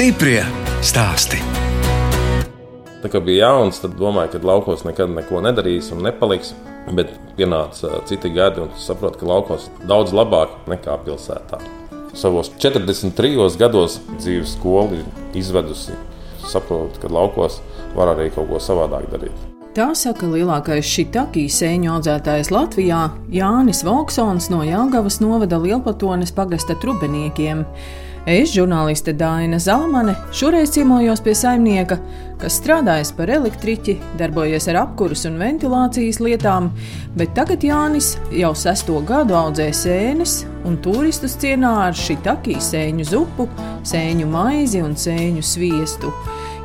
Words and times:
Stiprie 0.00 0.40
stāsti. 0.80 1.36
Tā 3.02 3.08
kā 3.12 3.20
bija 3.20 3.50
jauns, 3.50 3.82
tad 3.82 3.98
domāju, 4.00 4.30
ka 4.32 4.40
laukos 4.48 4.86
nekad 4.86 5.12
neko 5.12 5.42
nedarīs 5.44 5.90
un 5.92 6.00
nepaliks. 6.06 6.54
Bet 6.96 7.10
pienāca 7.36 8.00
citi 8.08 8.30
gadi, 8.32 8.64
un 8.64 8.72
saprotu, 8.80 9.20
ka 9.20 9.28
laukos 9.28 9.68
daudz 9.84 10.16
labāk 10.16 10.56
nekā 10.72 10.96
pilsētā. 11.04 11.60
Savos 12.16 12.48
43 12.56 13.60
gados 13.60 14.00
dzīves 14.14 14.56
skolu 14.56 15.02
ir 15.02 15.36
izvedusi. 15.36 15.92
Saprotu, 16.48 17.04
ka 17.04 17.12
laukos 17.12 17.60
var 17.92 18.14
arī 18.16 18.32
kaut 18.32 18.48
ko 18.48 18.56
savādāk 18.56 19.04
darīt. 19.12 19.48
Tā 19.76 19.92
saka 19.92 20.32
lielākais 20.32 20.96
šitakī 20.96 21.44
sēņu 21.52 21.98
audzētājs 21.98 22.48
Latvijā 22.56 23.10
Jānis 23.36 23.84
Volksons 23.84 24.48
no 24.48 24.64
Jāgavas 24.64 25.20
novada 25.20 25.60
Lielpatones 25.60 26.32
pagasta 26.32 26.80
trubeniekiem. 26.80 27.66
Es, 28.28 28.50
žurnāliste 28.52 29.14
Dāna 29.16 29.56
Zalamane, 29.62 30.12
šoreiz 30.36 30.74
ciemojos 30.74 31.22
pie 31.24 31.32
saimnieka, 31.38 31.96
kas 32.40 32.58
strādājas 32.60 33.14
par 33.16 33.32
elektriķi, 33.32 33.94
darbojies 34.20 34.68
ar 34.68 34.82
apkurus 34.82 35.24
un 35.28 35.38
ventilācijas 35.40 36.20
lietām, 36.20 36.68
bet 37.16 37.32
tagad 37.38 37.64
Jānis 37.64 38.12
jau 38.36 38.52
sesto 38.52 38.98
gadu 39.08 39.38
audzē 39.38 39.70
sēnes 39.72 40.42
un 40.68 40.76
turistus 40.84 41.38
cienā 41.40 41.72
ar 41.86 41.96
šitakī 41.96 42.58
sēņu 42.60 43.08
zupu, 43.08 43.48
sēņu 43.88 44.28
maizi 44.28 44.84
un 44.84 44.92
sēņu 45.00 45.44
sviestu. 45.44 46.12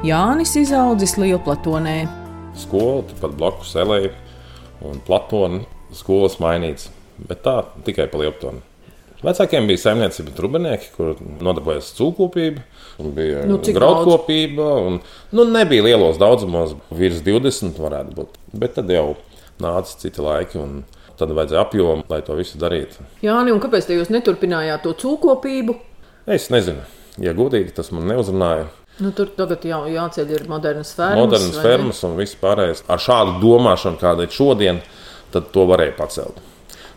Jānis 0.03 0.58
izaudzis 0.59 1.16
Lielplatonē 1.17 1.98
skola, 2.59 3.03
pat 3.22 3.36
blakus 3.39 3.73
elēja 3.80 4.11
un 4.86 5.00
platona 5.08 5.64
skolas 5.95 6.39
mainīts. 6.44 6.89
Bet 7.16 7.45
tā 7.45 7.61
tikai 7.88 8.09
pa 8.11 8.20
lieptonu. 8.20 8.59
Vecākiem 9.23 9.69
bija 9.69 9.80
saimniecība 9.80 10.33
trubenieki, 10.35 10.89
kur 10.95 11.16
nodarbojās 11.44 11.94
cūkopību, 11.97 12.63
bija 13.16 13.45
Nu, 13.47 13.59
graudkopība. 13.63 14.67
Un, 14.89 14.99
nu, 15.35 15.45
nebija 15.49 15.85
lielos 15.85 16.19
daudzumos, 16.21 16.75
virs 16.91 17.23
20 17.25 17.80
varētu 17.81 18.16
būt. 18.17 18.38
Bet 18.53 18.75
tad 18.80 18.91
jau 18.91 19.16
nāca 19.63 19.95
citi 20.02 20.23
laiki, 20.23 20.59
un 20.59 20.83
tad 21.19 21.31
vajadzēja 21.31 21.63
apjomu, 21.63 22.03
lai 22.11 22.21
to 22.27 22.36
visu 22.38 22.59
darītu. 22.61 23.05
Jāni, 23.23 23.53
un 23.55 23.61
kāpēc 23.63 23.88
jūs 23.95 24.11
neturpinājāt 24.13 24.83
to 24.83 24.95
cūkopību? 24.99 25.77
Es 26.36 26.49
nezinu, 26.52 26.83
ja 27.21 27.36
godīgi 27.38 27.75
tas 27.77 27.93
man 27.95 28.09
neuzrunāja. 28.11 28.67
Nu, 29.03 29.11
tur 29.16 29.27
tagad 29.36 29.63
jau 29.67 29.81
jāceļ 29.91 30.30
ir 30.31 30.45
modernas 30.47 30.93
fermas. 30.95 31.19
Modernas 31.19 31.58
fermas 31.59 31.97
un 32.08 32.16
viss 32.19 32.38
pārējais. 32.39 32.86
Ar 32.88 33.02
šādu 33.03 33.39
domāšanu, 33.41 33.99
kāda 33.99 34.23
ir 34.23 34.31
šodien, 34.31 34.80
tad 35.33 35.49
to 35.55 35.66
varēja 35.67 35.97
pacelt. 35.97 36.39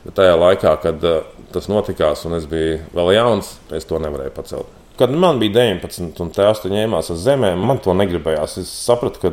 Bet 0.05 0.15
tajā 0.21 0.37
laikā, 0.39 0.77
kad 0.85 1.03
uh, 1.07 1.38
tas 1.53 1.69
notikās, 1.71 2.25
un 2.29 2.37
es 2.39 2.49
biju 2.51 2.83
vēl 2.97 3.15
jauns, 3.17 3.55
es 3.75 3.89
to 3.89 4.01
nevarēju 4.03 4.35
pacelt. 4.37 4.75
Kad 4.99 5.13
man 5.15 5.39
bija 5.39 5.55
19, 5.55 6.19
un 6.25 6.31
tēvs 6.35 6.65
te 6.65 6.73
ņēmās 6.73 7.13
ar 7.15 7.19
zemēm, 7.23 7.61
man 7.71 7.79
to 7.83 7.95
negribējās. 7.95 8.57
Es 8.65 8.73
sapratu, 8.83 9.21
ka 9.23 9.31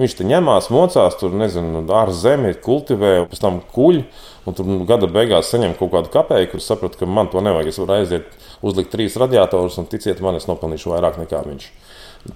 viņš 0.00 0.16
te 0.18 0.26
ņemās, 0.28 0.68
mocās, 0.74 1.16
tur 1.16 1.32
nezinu, 1.32 1.80
ar 1.96 2.12
zemi 2.12 2.52
kultivē, 2.64 3.14
pēc 3.30 3.40
tam 3.40 3.62
kuļ, 3.72 4.02
un 4.44 4.58
tur 4.58 4.68
nu, 4.68 4.82
gada 4.88 5.08
beigās 5.12 5.48
saņem 5.48 5.78
kaut 5.80 5.94
kādu 5.94 6.12
kapeiku, 6.12 6.54
kur 6.54 6.64
sapratu, 6.64 7.00
ka 7.00 7.08
man 7.08 7.32
to 7.32 7.40
nevajag. 7.44 7.72
Es 7.72 7.80
varu 7.80 7.96
aiziet, 7.96 8.38
uzlikt 8.60 8.92
trīs 8.92 9.16
radiatorus, 9.20 9.80
un 9.80 9.88
ticiet 9.88 10.20
man, 10.24 10.36
es 10.36 10.48
nopelnīšu 10.50 10.92
vairāk 10.92 11.16
nekā 11.22 11.40
viņš. 11.48 11.70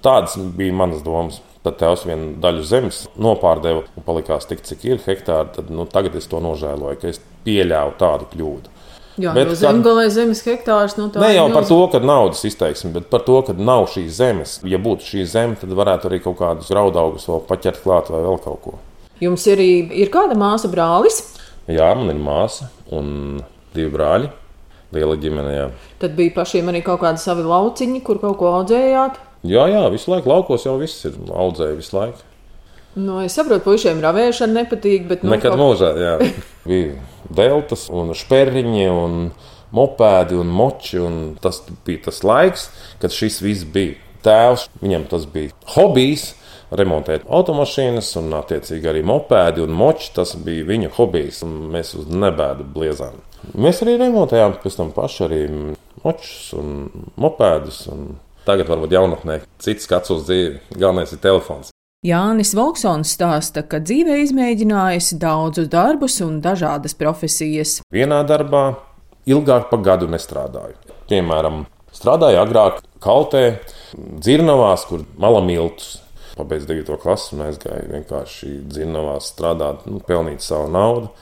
Tādas 0.01 0.37
bija 0.57 0.73
manas 0.73 1.05
domas. 1.05 1.43
Tad 1.63 1.77
tēvs 1.79 2.01
vienu 2.09 2.33
daļu 2.43 2.63
zemes 2.67 2.97
nopārdeva 3.15 3.85
un 3.95 4.03
palikās 4.03 4.49
tik, 4.49 4.65
cik 4.67 4.81
ir 4.83 5.03
hektāri. 5.05 5.53
Tad, 5.55 5.69
nu, 5.71 5.85
tagad 5.87 6.17
es 6.19 6.27
to 6.27 6.41
nožēloju, 6.43 6.99
ka 6.99 7.11
es 7.13 7.21
pieļāvu 7.45 7.93
tādu 8.01 8.27
kļūdu. 8.33 8.73
Jā, 9.17 9.33
Bet 9.33 9.47
kad- 9.47 9.57
zemgālē 9.61 10.07
zemes 10.09 10.41
hektārs. 10.45 10.97
Nu, 10.97 11.09
tā 11.13 11.19
Ne 11.21 11.35
jau 11.35 11.45
par 11.53 11.63
to, 11.69 11.87
ka 11.91 11.99
naudas 11.99 12.43
izteiksme, 12.43 12.91
bet 12.93 13.09
par 13.11 13.19
to, 13.21 13.41
ka 13.45 13.53
nav 13.53 13.85
šīs 13.93 14.09
zemes. 14.17 14.59
Ja 14.63 14.77
būtu 14.81 15.05
šī 15.05 15.25
zeme, 15.29 15.55
tad 15.59 15.69
varētu 15.69 16.09
arī 16.09 16.19
kaut 16.23 16.37
kādus 16.39 16.69
graudaugus 16.73 17.27
vēl 17.29 17.43
paķert 17.47 17.83
klāt 17.83 18.09
vai 18.09 18.21
vēl 18.25 18.39
kaut 18.43 18.61
ko. 18.63 18.73
Jums 19.21 19.45
arī 19.47 19.91
ir 19.93 20.09
kāda 20.09 20.33
māsa 20.35 20.67
brālis. 20.71 21.21
Jā, 21.69 21.93
man 21.95 22.09
ir 22.09 22.19
māsa 22.19 22.69
un 22.91 23.43
divi 23.73 23.91
brāļi. 23.93 24.31
Liela 24.93 25.15
ģimene. 25.17 25.53
Jā, 25.57 25.69
Tad 25.99 26.15
bija 26.17 26.33
pašiem 26.35 26.67
arī 26.69 26.83
kaut 26.83 26.99
kādi 27.01 27.17
savi 27.17 27.41
lauciņi, 27.43 28.03
kur 28.03 28.19
kaut 28.19 28.37
ko 28.37 28.45
audzējāt. 28.59 29.15
jā, 29.45 29.63
jā 29.69 29.91
visu 29.91 30.11
laiku 30.11 30.29
laukos 30.29 30.65
jau 30.65 30.77
viss 30.77 31.05
ir 31.05 31.13
audzējis 31.33 31.75
visu 31.77 31.97
laiku. 31.97 32.17
Nu, 32.95 33.17
es 33.25 33.33
saprotu, 33.33 33.63
puišiem 33.65 34.01
ravēšana 34.03 34.53
nepatīk, 34.61 35.07
bet 35.09 35.23
nu, 35.25 35.31
Nekad 35.33 35.55
kaut- 35.55 35.61
mūžā, 35.63 35.89
jā. 35.97 36.13
Bija 36.69 36.93
deltas 37.33 37.87
un 37.89 38.13
špērriņi 38.13 38.85
un 38.91 39.15
mopēdi 39.73 40.37
un 40.37 40.51
moči. 40.53 40.99
Un 41.01 41.17
tas 41.41 41.63
bija 41.87 42.03
tas 42.09 42.21
laiks, 42.23 42.67
kad 43.01 43.11
šis 43.15 43.41
viss 43.41 43.65
bija. 43.65 43.97
Tēvs, 44.23 44.69
viņam 44.79 45.09
tas 45.11 45.25
bija 45.27 45.51
hobijs. 45.73 46.29
Remontēt 46.73 47.25
automašīnas, 47.29 48.07
un 48.21 48.31
attiecīgi 48.37 48.87
arī 48.89 49.01
mopēdi 49.05 49.61
un 49.65 49.73
moči. 49.77 50.13
Tas 50.15 50.31
bija 50.39 50.63
viņa 50.69 50.93
hobijs. 50.95 51.41
un 51.43 51.57
Mēs 51.73 51.91
uz 51.99 52.07
nebēdu 52.07 52.63
bliezām. 52.77 53.17
Mēs 53.59 53.81
arī 53.83 53.97
remontējām 53.99 54.55
pēc 54.63 54.77
tam 54.79 54.93
paši 54.95 55.25
arī 55.27 55.41
močus 56.05 56.53
un 56.55 56.71
mopēdus. 57.19 57.81
Un 57.91 58.15
tagad 58.47 58.69
varbūt 58.71 58.95
jaunatnē 58.95 59.41
cits 59.59 59.89
skats 59.89 60.13
uz 60.15 60.23
dzīvi. 60.29 60.61
Galvenais 60.77 61.11
ir 61.17 61.21
telefons. 61.25 61.72
Jānis 62.03 62.49
Volksons 62.51 63.13
stāsta, 63.15 63.61
ka 63.63 63.77
dzīvē 63.79 64.17
izmēģinājis 64.25 65.13
daudzus 65.21 65.69
darbus 65.71 66.17
un 66.25 66.41
dažādas 66.43 66.97
profesijas. 66.99 67.77
Vienā 67.95 68.17
darbā 68.27 68.63
ilgāk 69.23 69.69
par 69.69 69.79
gadu 69.85 70.09
nestrādāju. 70.11 70.75
Piemēram, 71.07 71.61
strādāju 71.95 72.41
agrāk 72.41 72.81
Kaltē, 73.03 73.45
Dzirnavās, 73.95 74.83
kur 74.89 75.05
malamiltus. 75.15 76.01
Pabeidzu 76.35 76.73
9. 76.73 76.99
klasi 76.99 77.37
un 77.37 77.45
aizgāju 77.45 77.93
vienkārši 77.93 78.51
dzirnavās 78.67 79.31
strādāt, 79.31 79.87
nu, 79.87 80.03
pelnīt 80.03 80.43
savu 80.43 80.67
naudu. 80.75 81.13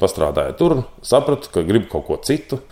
Pastrādāju 0.00 0.56
tur, 0.56 0.78
sapratu, 1.04 1.50
ka 1.52 1.66
gribu 1.66 1.90
kaut 1.92 2.06
ko 2.08 2.16
citu. 2.24 2.62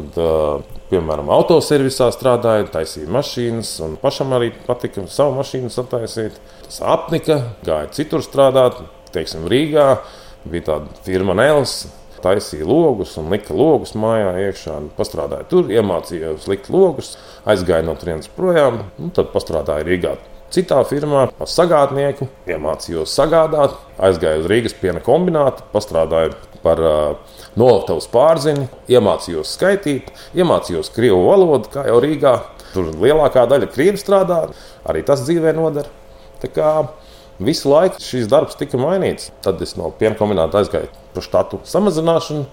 Tad, 0.00 0.64
piemēram, 0.88 1.28
autoservisā 1.34 2.06
strādāju, 2.14 2.70
taisīju 2.72 3.10
mašīnas, 3.12 3.72
un 3.84 3.98
pašam 4.00 4.32
arī 4.36 4.48
patika 4.64 5.04
savu 5.12 5.34
mašīnu 5.36 5.68
sataisīt. 5.74 6.38
Tas 6.64 6.80
apnika, 6.94 7.36
gāja 7.66 7.90
citur 7.98 8.24
strādāt, 8.24 8.80
teiksim, 9.12 9.44
Rīgā. 9.50 9.90
Bija 10.48 10.70
tāda 10.70 11.02
firma 11.04 11.36
Nēls, 11.36 11.82
taisīja 12.24 12.64
logus 12.68 13.12
un 13.20 13.28
lika 13.32 13.52
logus 13.56 13.92
mājā 13.92 14.32
iekšā. 14.46 14.78
Pastrādāju 14.96 15.50
tur, 15.52 15.72
iemācījos 15.74 16.48
likt 16.48 16.72
logus, 16.72 17.18
aizgāju 17.44 17.90
no 17.90 17.96
turienes 18.00 18.32
projām, 18.36 18.86
un 19.00 19.12
tad 19.16 19.34
pastrādāju 19.34 19.88
Rīgā. 19.90 20.16
Citā 20.50 20.80
firmā 20.82 21.28
par 21.38 21.46
sagādnieku 21.46 22.26
iemācījos 22.50 23.12
sagādāt, 23.14 23.76
aizgāju 24.02 24.42
uz 24.42 24.48
Rīgas 24.50 24.72
piena 24.80 24.98
kombinātu, 25.06 25.62
pastrādāju 25.70 26.32
par 26.64 26.82
uh, 26.82 27.36
noliktavas 27.60 28.08
pārziņu, 28.10 28.66
iemācījos 28.90 29.52
skaitīt, 29.54 30.10
iemācījos 30.34 30.90
krievu 30.96 31.22
valodu, 31.28 31.70
kā 31.70 31.86
jau 31.86 32.00
Rīgā. 32.02 32.34
Tur 32.74 32.90
lielākā 32.98 33.46
daļa 33.50 33.70
krievi 33.70 34.02
strādā, 34.02 34.40
arī 34.90 35.04
tas 35.06 35.22
dzīvē 35.22 35.54
noder. 35.54 35.86
Tā 36.42 36.50
kā 36.50 36.72
visu 37.38 37.70
laiku 37.70 38.02
šis 38.02 38.26
darbs 38.30 38.58
tika 38.58 38.78
mainīts. 38.80 39.30
Tad 39.46 39.62
es 39.62 39.76
no 39.78 39.92
piena 40.02 40.18
kombināta 40.18 40.64
aizgāju 40.64 40.90
par 41.14 41.26
štatu 41.26 41.62
samazināšanu, 41.66 42.44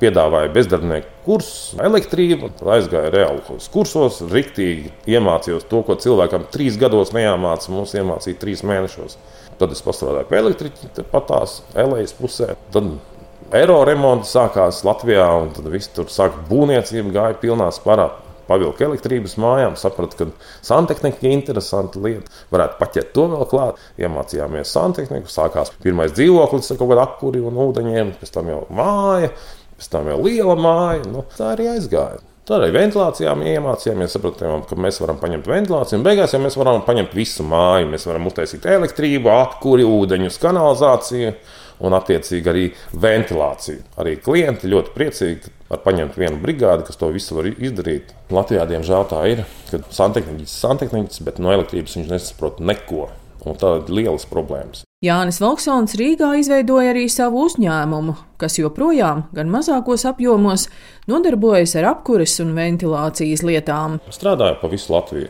piedāvāju 0.00 0.52
bezdarbnieku 0.54 1.12
kursus, 1.26 1.74
elektrību, 1.82 2.52
tad 2.58 2.70
aizgāju 2.76 3.12
reālos 3.14 3.70
kursos, 3.72 4.20
riktīgi 4.30 4.92
iemācījos 5.16 5.66
to, 5.70 5.82
ko 5.86 5.96
cilvēkam 6.02 6.46
trīs 6.52 6.78
gados 6.80 7.12
nejāmāca, 7.16 7.72
mums 7.74 7.96
iemācīja 7.98 8.40
trīs 8.42 8.62
mēnešos. 8.66 9.18
Tad 9.60 9.72
es 9.72 9.82
pastrādāju 9.84 10.28
pie 10.28 10.40
elektriķa, 10.42 10.92
tepat 11.00 11.30
tās 11.30 11.58
Elējas 11.78 12.14
pusē. 12.18 12.52
Tad 12.74 12.92
eiro 13.56 13.80
remonts 13.88 14.34
sākās 14.36 14.82
Latvijā, 14.86 15.26
un 15.40 15.50
tad 15.56 15.68
viss 15.72 15.90
tur 15.96 16.12
sāka 16.12 16.44
būvniecība, 16.50 17.14
gāja 17.16 17.42
pilnā 17.42 17.72
spārā. 17.74 18.10
Pavilku 18.46 18.84
elektrības 18.86 19.32
mājām, 19.42 19.74
sapratu, 19.74 20.20
ka 20.20 20.26
santehnika 20.62 21.24
ir 21.24 21.32
interesanta 21.34 21.98
lieta. 21.98 22.30
Varētu 22.54 22.78
paķert 22.78 23.08
to 23.16 23.24
vēl 23.32 23.42
klāt. 23.50 23.80
Iemācījāmies 23.98 24.70
santehniku, 24.70 25.32
sākās 25.32 25.72
pirmais 25.82 26.14
dzīvoklis 26.14 26.70
ar 26.70 26.78
kaut 26.78 26.92
kādu 26.92 27.02
apkuri 27.02 27.42
un 27.42 27.58
ūdeņiem, 27.64 28.12
pēc 28.20 28.30
tam 28.36 28.52
jau 28.52 28.60
māja, 28.70 29.32
pēc 29.76 29.92
tam 29.92 30.08
jau 30.12 30.22
liela 30.24 30.56
māja. 30.58 31.04
Nu, 31.10 31.26
tā 31.36 31.52
arī 31.54 31.70
aizgāja. 31.76 32.22
Tad 32.46 32.62
arī 32.62 32.76
ventilācijā 32.76 33.32
iemācījāmies, 33.56 34.12
sapratām, 34.14 34.60
ka 34.70 34.76
mēs 34.78 35.00
varam 35.02 35.16
paņemt 35.18 35.48
ventilāciju, 35.50 35.98
beigās 36.06 36.36
jau 36.36 36.38
mēs 36.44 36.54
varam 36.54 36.84
paņemt 36.86 37.16
visu 37.18 37.42
māju. 37.42 37.88
Mēs 37.90 38.06
varam 38.06 38.28
uztaisīt 38.30 38.68
elektrību, 38.70 39.32
apkuri, 39.34 39.82
ūdeņus, 39.82 40.38
kanalizāciju 40.44 41.32
un, 41.82 41.96
attiecīgi, 41.98 42.52
arī 42.52 42.64
ventilāciju. 43.02 43.82
Arī 43.98 44.14
klienti 44.22 44.70
ļoti 44.70 44.94
priecīgi, 44.94 45.40
ka 45.42 45.74
var 45.74 45.82
paņemt 45.88 46.22
vienu 46.22 46.38
brigādi, 46.46 46.86
kas 46.86 47.02
to 47.02 47.10
visu 47.10 47.40
var 47.40 47.50
izdarīt. 47.50 48.14
Latvijā, 48.30 48.70
diemžēl, 48.70 49.10
tā 49.10 49.26
ir, 49.32 49.42
ka 49.72 49.82
santehniķis 49.98 50.46
ir 50.46 50.62
santehniķis, 50.68 51.26
bet 51.26 51.42
no 51.42 51.50
elektrības 51.50 51.98
viņš 51.98 52.12
nesaprot 52.14 52.62
neko. 52.62 53.08
Un 53.46 53.54
tā 53.60 53.76
ir 53.78 53.90
lielas 53.94 54.26
problēmas. 54.26 54.82
Jānis 55.04 55.38
Volksons 55.38 55.94
Rīgā 56.00 56.32
izveidoja 56.40 56.90
arī 56.94 57.04
savu 57.12 57.44
uzņēmumu, 57.46 58.16
kas 58.40 58.58
joprojām, 58.58 59.26
gan 59.36 59.50
mazākos 59.52 60.06
apjomos, 60.08 60.66
nodarbojas 61.06 61.76
ar 61.78 61.92
apkures 61.92 62.38
un 62.42 62.54
ventilācijas 62.56 63.44
lietām. 63.46 64.00
Strādāju 64.10 64.58
pa 64.62 64.72
visu 64.72 64.94
Latviju. 64.96 65.28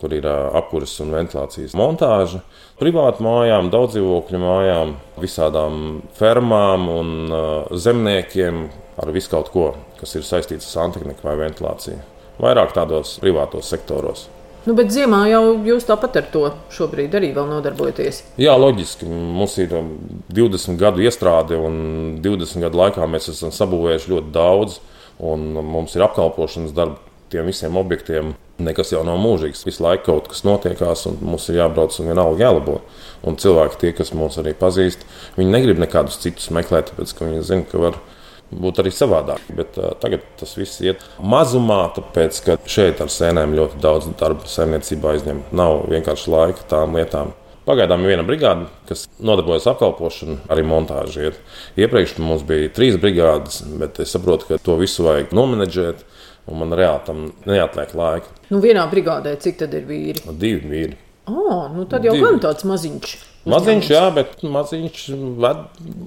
kur 0.00 0.12
ir 0.12 0.26
apkurses 0.28 1.00
un 1.00 1.14
ventilācijas 1.14 1.72
montāža. 1.72 2.42
Privātu 2.76 3.24
mājām, 3.24 3.70
daudz 3.72 3.94
dzīvokļu 3.94 4.40
mājām, 4.42 4.92
visādām 5.22 6.02
fermām 6.18 6.84
un 6.92 7.32
zemniekiem 7.72 8.66
ar 9.00 9.12
visu 9.16 9.32
kaut 9.32 9.48
ko, 9.54 9.70
kas 9.96 10.12
ir 10.18 10.26
saistīts 10.28 10.68
ar 10.68 10.82
santehniku 10.82 11.24
vai 11.24 11.38
ventilāciju. 11.40 11.96
Vairāk 12.36 12.76
tādos 12.76 13.16
privātos 13.22 13.72
sektoros. 13.72 14.28
Nu, 14.66 14.74
bet 14.74 14.90
ziemā 14.90 15.20
jau 15.30 15.42
jūs 15.62 15.84
tāpat 15.86 16.16
ar 16.18 16.24
to 16.32 16.42
šobrīd 16.74 17.12
arī 17.14 17.30
nodarbojaties. 17.36 18.24
Jā, 18.42 18.56
loģiski. 18.58 19.06
Mums 19.06 19.54
ir 19.62 19.70
20 19.70 20.72
um, 20.72 20.78
gadu 20.80 21.04
iestrāde, 21.06 21.54
un 21.54 22.16
20 22.24 22.64
gadu 22.66 22.80
laikā 22.80 23.06
mēs 23.06 23.30
esam 23.30 23.54
sabūvējuši 23.54 24.10
ļoti 24.10 24.34
daudz. 24.34 24.80
Mums 25.22 25.94
ir 25.94 26.04
apkalpošanas 26.08 26.74
darbi 26.76 26.98
tiem 27.30 27.46
visiem 27.46 27.78
objektiem. 27.78 28.34
Nekas 28.58 28.90
jau 28.90 29.04
nav 29.06 29.20
mūžīgs. 29.22 29.62
Visu 29.68 29.84
laiku 29.84 30.08
kaut 30.10 30.30
kas 30.32 30.42
notiekās, 30.46 31.06
un 31.10 31.18
mums 31.22 31.46
ir 31.50 31.60
jābrauc 31.60 31.94
un 32.00 32.10
vienalga 32.10 32.46
jālabo. 32.46 32.80
Un 33.26 33.38
cilvēki, 33.38 33.80
tie, 33.82 33.94
kas 33.96 34.14
mūs 34.16 34.40
arī 34.42 34.54
pazīst, 34.56 35.06
viņi 35.38 35.52
negrib 35.52 35.82
nekādus 35.82 36.18
citus 36.22 36.50
meklēt, 36.54 36.90
tāpēc 36.90 37.14
ka 37.14 37.28
viņi 37.28 37.46
zina, 37.46 37.66
ka 37.70 37.82
var 37.82 38.00
būtu 38.50 38.82
arī 38.82 38.92
savādāk. 38.94 39.42
Bet 39.56 39.78
uh, 39.80 39.92
tagad 40.02 40.26
tas 40.40 40.54
viss 40.58 40.82
iet 40.84 41.02
mazumā, 41.18 41.80
tāpēc 41.96 42.42
ka 42.46 42.58
šeit 42.70 43.02
ar 43.02 43.10
sēnēm 43.12 43.56
ļoti 43.58 43.80
daudz 43.82 44.10
darba 44.20 44.48
saimniecībā 44.50 45.16
aizņem. 45.16 45.42
Nav 45.56 45.86
vienkārši 45.92 46.32
laika 46.32 46.68
tām 46.70 46.96
lietām. 46.98 47.34
Pagaidām 47.66 48.04
ir 48.04 48.12
viena 48.12 48.22
brigāde, 48.22 48.68
kas 48.86 49.08
nodarbojas 49.18 49.64
ar 49.66 49.74
apkalpošanu, 49.74 50.36
arī 50.54 50.62
montāžu. 50.62 51.24
Iet. 51.26 51.40
Iepriekš 51.82 52.12
mums 52.22 52.44
bija 52.46 52.70
trīs 52.70 52.94
brigādes, 53.02 53.64
bet 53.80 53.98
es 54.04 54.14
saprotu, 54.14 54.52
ka 54.52 54.58
to 54.62 54.76
visu 54.78 55.02
vajag 55.08 55.34
nomenedžēt. 55.34 56.04
Un 56.46 56.60
man 56.60 56.76
reāli 56.78 57.02
tam 57.08 57.24
neatliek 57.42 57.90
laika. 57.98 58.30
Nu, 58.54 58.60
vienā 58.62 58.84
brigādē 58.86 59.32
cik 59.42 59.58
tad 59.64 59.74
ir 59.74 59.82
vīri? 59.88 60.22
Divi 60.38 60.60
vīri. 60.70 60.98
Oh, 61.26 61.66
nu 61.74 61.88
tad 61.90 62.06
jau 62.06 62.14
Divi. 62.14 62.22
gan 62.22 62.38
tāds 62.44 62.62
maziņš. 62.70 63.16
Maziņš, 63.50 63.88
jā, 63.90 64.04
bet 64.14 64.46
maziņš 64.46 65.02
ved 65.42 65.64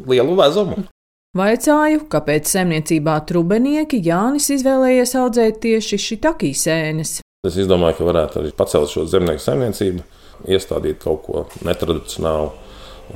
lielu 0.07 0.39
vezumu. 0.39 0.79
Vaicāju, 1.37 2.07
kāpēc 2.09 2.49
saimniecībā 2.49 3.19
trubenieki 3.29 3.99
Jānis 4.01 4.47
izvēlējies 4.55 5.11
audzēt 5.19 5.59
tieši 5.61 5.99
šitakī 6.01 6.55
sēnes. 6.57 7.19
Es 7.45 7.59
domāju, 7.69 7.99
ka 7.99 8.07
varētu 8.07 8.39
arī 8.41 8.49
pacelt 8.57 8.89
šo 8.89 9.03
zemnieku 9.05 9.43
saimniecību, 9.43 10.01
iestādīt 10.49 10.97
kaut 11.03 11.21
ko 11.27 11.43
netradicionālu 11.67 12.49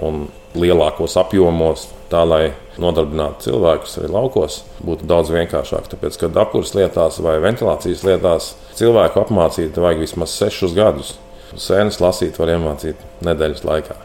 un 0.05 0.27
lielākos 0.53 1.17
apjomos, 1.23 1.87
tā 2.13 2.21
lai 2.21 2.51
nodarbinātu 2.77 3.47
cilvēkus 3.47 3.97
arī 4.03 4.11
laukos, 4.13 4.59
būtu 4.85 5.09
daudz 5.09 5.33
vienkāršāk. 5.33 5.89
Tāpēc, 5.95 6.21
kad 6.21 6.37
apkurses 6.45 6.77
lietās 6.77 7.17
vai 7.25 7.39
ventilācijas 7.41 8.05
lietās 8.05 8.51
cilvēku 8.77 9.23
apmācīt, 9.25 9.81
vajag 9.81 10.05
vismaz 10.05 10.37
sešus 10.37 10.77
gadus. 10.77 11.15
Sēnes 11.57 11.97
lasīt 12.01 12.37
var 12.37 12.53
iemācīt 12.53 13.01
nedēļas 13.25 13.65
laikā. 13.65 13.97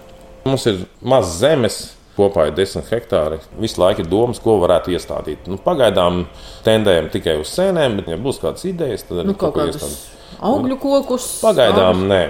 Mums 0.48 0.64
ir 0.72 0.80
maz 1.04 1.36
zemes, 1.42 1.82
kopā 2.18 2.48
ir 2.48 2.56
10 2.58 2.90
hektāri. 2.90 3.38
Visu 3.62 3.80
laiku 3.80 4.04
ir 4.04 4.10
domas, 4.10 4.40
ko 4.42 4.58
varētu 4.62 4.92
iestādīt. 4.96 5.48
Nu, 5.50 5.58
pagaidām 5.62 6.24
tendējam 6.66 7.10
tikai 7.14 7.38
uz 7.40 7.52
sēnēm, 7.54 8.00
bet, 8.00 8.12
ja 8.12 8.20
būs 8.20 8.42
kādas 8.42 8.66
idejas, 8.68 9.06
tad 9.08 9.22
arī 9.22 9.32
nu, 9.32 9.38
kaut 9.38 9.56
ko 9.56 9.66
iestādīt. 9.68 10.04
Augļu 10.48 10.78
kokus? 10.82 11.30
Pagaidām 11.42 12.06
nē. 12.10 12.22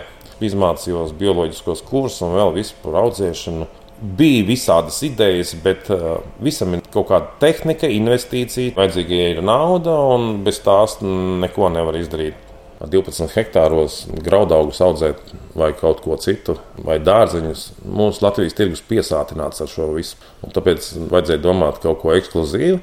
Izmācījos 0.44 1.16
bioloģiskos 1.18 1.82
kursus 1.88 2.22
un 2.22 2.36
vēl 2.38 2.52
visu 2.60 2.76
par 2.84 3.00
audzēšanu. 3.02 3.66
Bija 4.18 4.44
visādas 4.46 5.00
idejas, 5.02 5.56
bet 5.58 5.88
uh, 5.90 6.20
visam 6.38 6.76
ir 6.76 6.84
kaut 6.94 7.08
kāda 7.08 7.32
tehnika, 7.42 7.90
investīcija, 7.90 8.76
vajadzīga 8.76 9.24
ir 9.32 9.40
nauda, 9.42 9.96
un 10.14 10.44
bez 10.46 10.60
tās 10.62 11.00
neko 11.02 11.72
nevar 11.74 11.98
izdarīt. 11.98 12.47
12 12.78 13.34
hektāros 13.34 14.04
graudaugus 14.22 14.78
audzēt, 14.84 15.18
vai 15.58 15.72
kaut 15.74 16.02
ko 16.04 16.14
citu, 16.22 16.54
vai 16.86 17.00
dārzeņus. 17.02 17.64
Mūsu 17.82 18.22
Latvijas 18.22 18.54
tirgus 18.58 18.84
piesātināts 18.86 19.64
ar 19.64 19.70
šo 19.72 19.90
visu. 19.96 20.18
Un 20.46 20.54
tāpēc 20.54 20.92
vajadzēja 21.10 21.42
domāt 21.42 21.82
kaut 21.82 22.02
ko 22.04 22.14
ekskluzīvu 22.14 22.78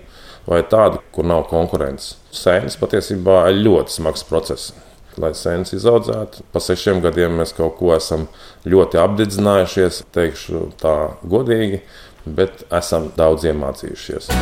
vai 0.49 0.61
tādu, 0.69 0.99
kur 1.15 1.27
nav 1.27 1.47
konkurences. 1.49 2.15
Sēnes 2.35 2.77
patiesībā 2.81 3.45
ir 3.51 3.63
ļoti 3.65 3.97
smags 3.97 4.25
process. 4.27 4.73
Lai 5.15 5.31
sēnes 5.31 5.71
izaudzētu, 5.77 6.43
pa 6.51 6.59
sešiem 6.59 6.99
gadiem 7.05 7.37
mēs 7.39 7.55
kaut 7.55 7.77
ko 7.79 7.93
esam 7.95 8.27
ļoti 8.67 8.99
apdedzinājušies, 8.99 10.03
teikšu 10.15 10.65
tā 10.81 10.95
godīgi, 11.23 11.85
bet 12.27 12.65
esam 12.67 13.13
daudz 13.15 13.47
iemācījušies. 13.47 14.33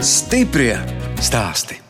Stiprie 0.00 0.78
stāstī! 1.20 1.85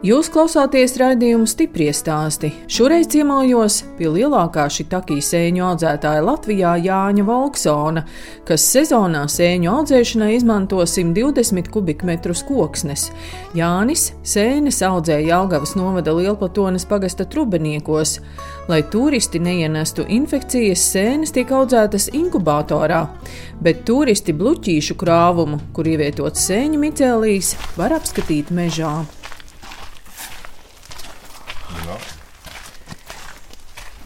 Jūs 0.00 0.30
klausāties 0.32 0.94
raidījumu 0.96 1.44
stipri 1.44 1.90
stāstī. 1.92 2.48
Šoreiz 2.72 3.10
ciemojos 3.12 3.82
pie 3.98 4.06
lielākā 4.08 4.62
šitakī 4.72 5.18
sēņu 5.20 5.66
audzētāja 5.66 6.22
Latvijā 6.24 6.70
Jāņa 6.86 7.26
Volksona, 7.28 8.06
kas 8.48 8.64
sezonā 8.64 9.26
sēņu 9.28 9.68
audzēšanai 9.74 10.30
izmanto 10.38 10.80
120 10.88 11.68
kubikmetrus 11.76 12.40
koksnes. 12.48 13.10
Jānis 13.52 14.06
sēnes 14.24 14.80
audzēja 14.88 15.34
Jālgavas 15.34 15.76
novada 15.76 16.16
Lielpatonas 16.16 16.88
pagasta 16.88 17.28
trubeniekos. 17.28 18.22
Lai 18.72 18.80
turisti 18.88 19.36
neienestu 19.36 20.08
infekcijas, 20.08 20.88
sēnes 20.96 21.36
tiek 21.36 21.52
audzētas 21.52 22.08
inkubatorā, 22.16 23.04
bet 23.60 23.84
turisti 23.84 24.32
bluķīšu 24.32 24.96
krāvumu, 24.96 25.60
kur 25.76 25.92
ievietots 25.92 26.48
sēņu 26.48 26.86
micēlīs, 26.88 27.58
var 27.76 28.00
apskatīt 28.00 28.48
mežā. 28.48 29.02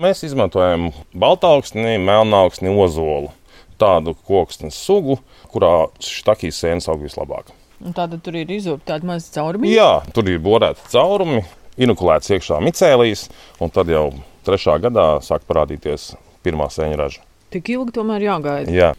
Mēs 0.02 0.24
izmantojam 0.26 0.88
baltāksni, 1.14 1.96
melnāksni, 2.02 2.72
ozolu. 2.72 3.30
Tādu 3.78 4.14
koksnes 4.26 4.74
sugu, 4.78 5.18
kurā 5.50 5.86
štakīs 6.02 6.58
sēnes 6.62 6.88
aug 6.90 7.02
vislabāk. 7.02 7.52
Tāda 7.94 8.18
tur 8.22 8.38
ir 8.38 8.50
izurta 8.54 8.94
tāda 8.94 9.10
maza 9.10 9.30
cauruma. 9.34 9.68
Jā, 9.68 10.02
tur 10.14 10.30
ir 10.30 10.40
borēta 10.42 10.82
caurumi, 10.92 11.42
inokulēts 11.78 12.30
iekšā 12.34 12.60
micēlijas, 12.64 13.26
un 13.62 13.72
tad 13.74 13.90
jau 13.92 14.06
trešā 14.46 14.78
gadā 14.82 15.08
sāk 15.24 15.46
parādīties 15.50 16.14
pirmā 16.46 16.70
sēņa 16.72 17.00
raža. 17.00 17.24
Tik 17.54 17.70
ilgi 17.74 17.94
tomēr 17.98 18.24
jāgaida. 18.24 18.74
Jā. 18.74 18.92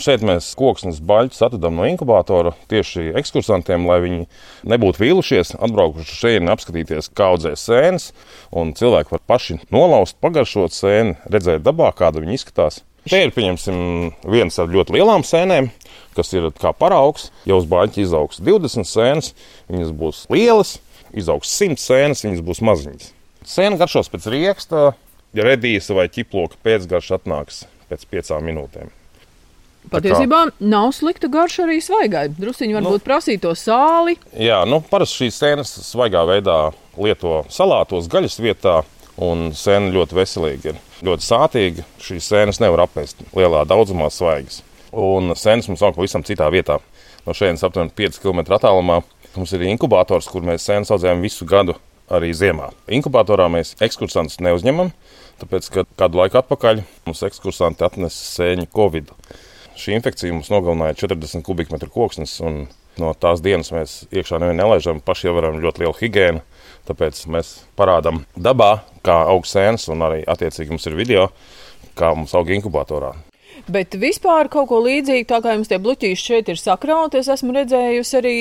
Šeit 0.00 0.22
mēs 0.24 0.54
koksnes 0.56 1.02
baļķus 1.04 1.42
atradām 1.46 1.76
no 1.76 1.84
inkubatora 1.86 2.54
tieši 2.70 3.10
ekskursantiem, 3.20 3.84
lai 3.86 3.98
viņi 4.02 4.22
nebūtu 4.72 5.02
vīlušies, 5.02 5.52
atbraukuši 5.62 6.16
šeit, 6.16 6.46
apskatīties, 6.48 7.10
kā 7.12 7.28
audzē 7.34 7.52
sēnes. 7.60 8.08
Cilvēki 8.52 9.12
var 9.12 9.22
paši 9.28 9.58
nolaust, 9.74 10.16
pagaršot 10.24 10.74
sēni, 10.74 11.18
redzēt 11.28 11.62
dabā, 11.66 11.90
kāda 11.98 12.22
viņa 12.24 12.38
izskatās. 12.38 12.80
Te 13.04 13.18
ir 13.18 13.34
viens 13.34 14.58
ar 14.62 14.70
ļoti 14.70 14.94
lielām 14.96 15.26
sēnēm, 15.26 15.68
kas 16.16 16.32
ir 16.32 16.48
kā 16.56 16.70
paraugs. 16.72 17.28
Ja 17.48 17.58
uz 17.58 17.66
baļķa 17.68 18.02
izaugs 18.04 18.40
20 18.40 18.88
sēnes, 18.88 19.32
viņas 19.68 19.92
būs 19.98 20.24
lielas, 20.32 20.76
izaugs 21.10 21.52
100 21.52 21.82
sēnes, 21.82 22.24
viņas 22.24 22.46
būs 22.46 22.62
maziņas. 22.64 23.12
Sēna 23.42 23.80
garšos 23.82 24.10
pēc 24.12 24.30
rieksta, 24.30 24.92
ja 25.34 25.46
redīs 25.46 25.90
vai 25.90 26.06
ķiploka 26.14 26.62
pēcgarša 26.62 27.18
atnāks 27.18 27.64
pēc 27.90 28.06
piecām 28.06 28.46
minūtēm. 28.46 28.94
Patiesībā 29.90 30.44
nav 30.62 30.92
slikta 30.94 31.28
garša 31.32 31.66
arī 31.66 31.80
svaigai. 31.82 32.28
Drusciņi 32.36 32.76
varbūt 32.78 33.00
nu, 33.00 33.04
prasīja 33.04 33.42
to 33.42 33.52
sāli. 33.58 34.14
Jā, 34.38 34.62
nu, 34.68 34.78
parasti 34.88 35.24
šīs 35.24 35.40
sēnes 35.42 35.72
svaigā 35.88 36.22
veidā 36.28 36.58
lieto 36.96 37.42
salātos 37.52 38.06
gaļas 38.12 38.38
vietā, 38.40 38.80
un 39.20 39.50
sēne 39.56 39.92
ļoti 39.94 40.16
veselīga. 40.16 40.72
Ir 40.72 41.08
ļoti 41.08 41.26
sātīga. 41.26 41.86
Šīs 42.02 42.30
sēnes 42.32 42.60
nevar 42.62 42.86
apēst 42.86 43.24
lielā 43.36 43.64
daudzumā 43.68 44.08
svaigas. 44.12 44.62
Un 44.92 45.34
sēnes 45.38 45.68
mums 45.70 45.82
aug 45.84 45.96
pavisam 45.96 46.24
citā 46.26 46.48
vietā. 46.52 46.78
No 47.26 47.34
šejienes 47.36 47.64
aptuveni 47.66 47.94
5 47.96 48.20
km 48.22 48.42
attālumā 48.56 49.02
mums 49.36 49.52
ir 49.56 49.64
inkubators, 49.68 50.28
kur 50.28 50.44
mēs 50.46 50.66
sēnes 50.68 50.92
audzējam 50.92 51.24
visu 51.24 51.48
gadu. 51.48 51.78
Arī 52.12 52.32
ziemā. 52.36 52.66
Inkubatorā 52.92 53.46
mēs 53.48 53.70
ekskursantus 53.80 54.40
neuzņemam, 54.44 54.90
tāpēc, 55.40 55.68
ka 55.72 55.84
kādu 55.96 56.18
laiku 56.18 56.42
atpakaļ 56.42 56.82
mums 57.06 57.22
ekskursanti 57.24 57.86
atnesa 57.86 58.26
sēņu 58.34 58.66
Covid. 58.74 59.14
Šī 59.82 59.96
infekcija 59.98 60.34
mums 60.34 60.50
nogalināja 60.52 60.94
40 61.00 61.42
kubikmetru 61.46 61.90
koksnes. 61.90 62.36
No 63.00 63.14
tās 63.16 63.40
dienas 63.42 63.72
mēs 63.72 63.96
iekšā 64.12 64.38
nevienu 64.38 64.60
nelaižam, 64.60 65.00
paši 65.02 65.30
ievaram 65.30 65.58
ļoti 65.62 65.82
lielu 65.82 65.96
higiēnu. 65.96 66.44
Tāpēc 66.86 67.24
mēs 67.32 67.52
parādām 67.78 68.22
dabā, 68.36 68.84
kā 69.06 69.16
aug 69.32 69.48
sēnes, 69.48 69.88
un 69.90 70.04
arī 70.06 70.22
attiecīgi 70.28 70.74
mums 70.74 70.86
ir 70.90 70.98
video, 70.98 71.28
kā 71.98 72.12
mums 72.14 72.34
aug 72.36 72.52
inkubatorā. 72.52 73.14
Bet 73.72 73.94
vispār 74.00 74.48
kaut 74.50 74.68
ko 74.70 74.80
līdzīgu, 74.82 75.26
tā 75.28 75.38
kā 75.44 75.54
jums 75.54 75.70
tie 75.70 75.78
bluķīši 75.82 76.24
šeit 76.28 76.48
ir 76.50 76.58
sakrauti, 76.58 77.20
es 77.20 77.28
esmu 77.30 77.54
redzējusi 77.54 78.16
arī. 78.18 78.34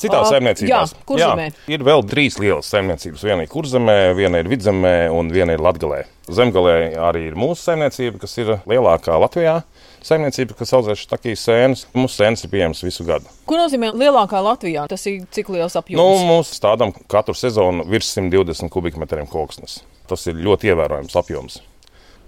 Jā, 0.00 0.80
kurzemē. 1.06 1.46
Jā, 1.52 1.74
ir 1.76 1.84
vēl 1.86 2.02
trīs 2.08 2.38
lielas 2.40 2.70
saimniecības. 2.72 3.24
Viena 3.28 3.44
ir 3.44 3.50
kurzemē, 3.52 3.98
viena 4.16 4.40
ir 4.40 4.48
vidzemē 4.50 4.94
un 5.12 5.30
viena 5.34 5.54
ir 5.54 5.62
latgalē. 5.62 6.02
Zemgalē 6.32 6.74
arī 7.10 7.26
ir 7.28 7.38
mūsu 7.38 7.68
saimniecība, 7.68 8.22
kas 8.22 8.38
ir 8.40 8.54
lielākā 8.70 9.18
Latvijā. 9.20 9.60
Saimniecība, 10.04 10.54
kas 10.56 10.72
audzē 10.76 10.94
šīs 10.96 11.42
sēnes, 11.44 11.82
mūsu 11.92 12.22
sēnes 12.22 12.46
ir 12.46 12.52
pieejamas 12.52 12.80
visu 12.86 13.04
gadu. 13.04 13.28
Ko 13.48 13.58
nozīmē 13.60 13.90
lielākā 13.92 14.40
Latvijā? 14.44 14.86
Tas 14.88 15.04
ir 15.10 15.26
cik 15.34 15.50
liels 15.52 15.76
apjoms? 15.76 16.00
Nu, 16.00 16.24
mums 16.24 16.54
stādām 16.56 16.94
katru 17.10 17.36
sezonu 17.36 17.84
virs 17.90 18.14
120 18.16 18.72
kubikmetriem 18.72 19.28
koksnes. 19.28 19.82
Tas 20.08 20.24
ir 20.30 20.40
ļoti 20.40 20.72
ievērojams 20.72 21.18
apjoms. 21.20 21.60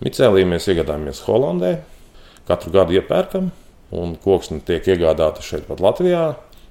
Micēlī 0.04 0.44
mēs 0.50 0.68
iegādājamies 0.68 1.22
Holandē, 1.24 1.72
katru 2.48 2.74
gadu 2.74 2.98
iepērkam, 2.98 3.48
un 3.96 4.14
koksne 4.20 4.60
tiek 4.66 4.86
iegādāta 4.92 5.44
šeit 5.44 5.64
pat 5.68 5.80
Latvijā 5.84 6.26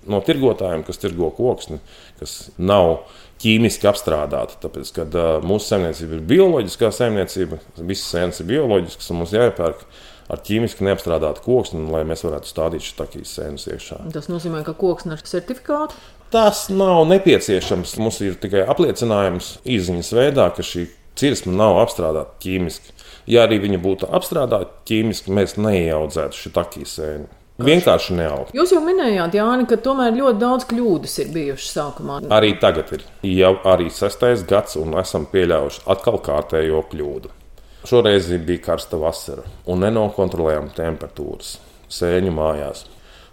no 0.10 0.22
tirgotājiem, 0.26 0.86
kas 0.86 1.02
tirgo 1.02 1.30
koksni, 1.38 1.80
kas 2.20 2.52
nav 2.62 3.04
ķīmiski 3.42 3.90
apstrādāta. 3.90 4.58
Tāpēc, 4.64 4.94
kad 4.96 5.18
uh, 5.18 5.34
mūsu 5.46 5.72
saimniecība 5.74 6.18
ir 6.18 6.24
bioloģiskā 6.30 6.90
saimniecība, 6.94 7.62
visas 7.82 8.10
sēnes 8.14 8.42
ir 8.42 8.50
bioloģiskas, 8.50 9.12
un 9.14 9.22
mums 9.22 9.36
jāiepērk 9.36 9.86
ar 10.32 10.42
ķīmiski 10.46 10.86
neapstrādātu 10.88 11.44
koksni, 11.46 11.84
lai 11.92 12.06
mēs 12.08 12.24
varētu 12.26 12.50
stādīt 12.50 12.88
šīs 12.88 13.36
sēnes 13.38 13.68
iekšā. 13.72 14.00
Tas 14.16 14.32
nozīmē, 14.32 14.64
ka 14.68 14.76
koksne 14.78 15.18
ar 15.18 15.24
certifikātu. 15.28 15.98
Tas 16.32 16.70
nav 16.72 17.04
nepieciešams. 17.10 17.98
Mums 18.00 18.22
ir 18.24 18.38
tikai 18.40 18.64
apliecinājums 18.72 19.58
izziņas 19.68 20.14
veidā, 20.16 20.48
ka 20.56 20.64
šī 20.64 20.88
cirsma 21.20 21.54
nav 21.58 21.82
apstrādāta 21.84 22.40
ķīmiski. 22.44 22.96
Ja 23.32 23.44
arī 23.46 23.60
viņa 23.66 23.82
būtu 23.84 24.10
apstrādāta 24.16 24.72
ķīmiski, 24.88 25.34
mēs 25.36 25.58
neieaudzētu 25.60 26.40
šī 26.40 26.54
takī 26.56 26.88
sēni. 26.88 27.28
Vienkārši 27.62 28.16
neaug. 28.18 28.54
Jūs 28.58 28.72
jau 28.74 28.80
minējāt, 28.82 29.36
Jāni, 29.38 29.68
ka 29.70 29.78
tomēr 29.86 30.16
ļoti 30.16 30.42
daudz 30.42 30.66
kļūdas 30.72 31.18
ir 31.22 31.34
bijušas 31.36 31.76
sākumā. 31.76 32.22
Arī 32.34 32.56
tagad 32.62 32.90
ir 32.96 33.04
jau 33.28 33.52
arī 33.70 33.92
sestais 33.94 34.42
gads, 34.50 34.80
un 34.82 34.96
esam 35.02 35.28
pieļāvuši 35.30 35.86
atkal 35.94 36.18
kārtējo 36.26 36.82
kļūdu. 36.90 37.36
Šoreiz 37.88 38.30
bija 38.46 38.62
karsta 38.62 39.00
vasara 39.02 39.44
un 39.70 39.82
nenokontrolējama 39.82 40.74
temperatūras 40.78 41.56
sēņu 41.92 42.34
mājās. 42.36 42.86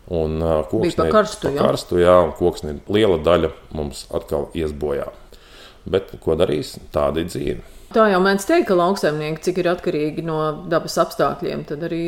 Un 0.09 0.39
uh, 0.41 0.63
koks 0.71 0.97
bija 0.97 1.13
karstu, 1.13 1.51
pa 1.51 1.67
karstu, 1.67 1.99
jā, 2.01 2.15
un 2.25 2.33
koksni 2.37 2.79
liela 2.89 3.19
daļa 3.21 3.51
mums 3.77 4.07
atkal 4.17 4.49
ies 4.57 4.73
bojā. 4.73 5.11
Bet 5.89 6.15
ko 6.25 6.37
darīs? 6.39 6.79
Tāda 6.95 7.21
ir 7.21 7.29
dzīve. 7.29 7.61
Tā 7.93 8.07
jau 8.13 8.21
mēdz 8.25 8.47
teikt, 8.49 8.67
ka 8.71 8.77
lauksaimnieki, 8.77 9.43
cik 9.45 9.61
ir 9.61 9.71
atkarīgi 9.75 10.25
no 10.25 10.41
dabas 10.69 10.97
apstākļiem, 11.05 11.65
tad 11.69 11.85
arī 11.89 12.03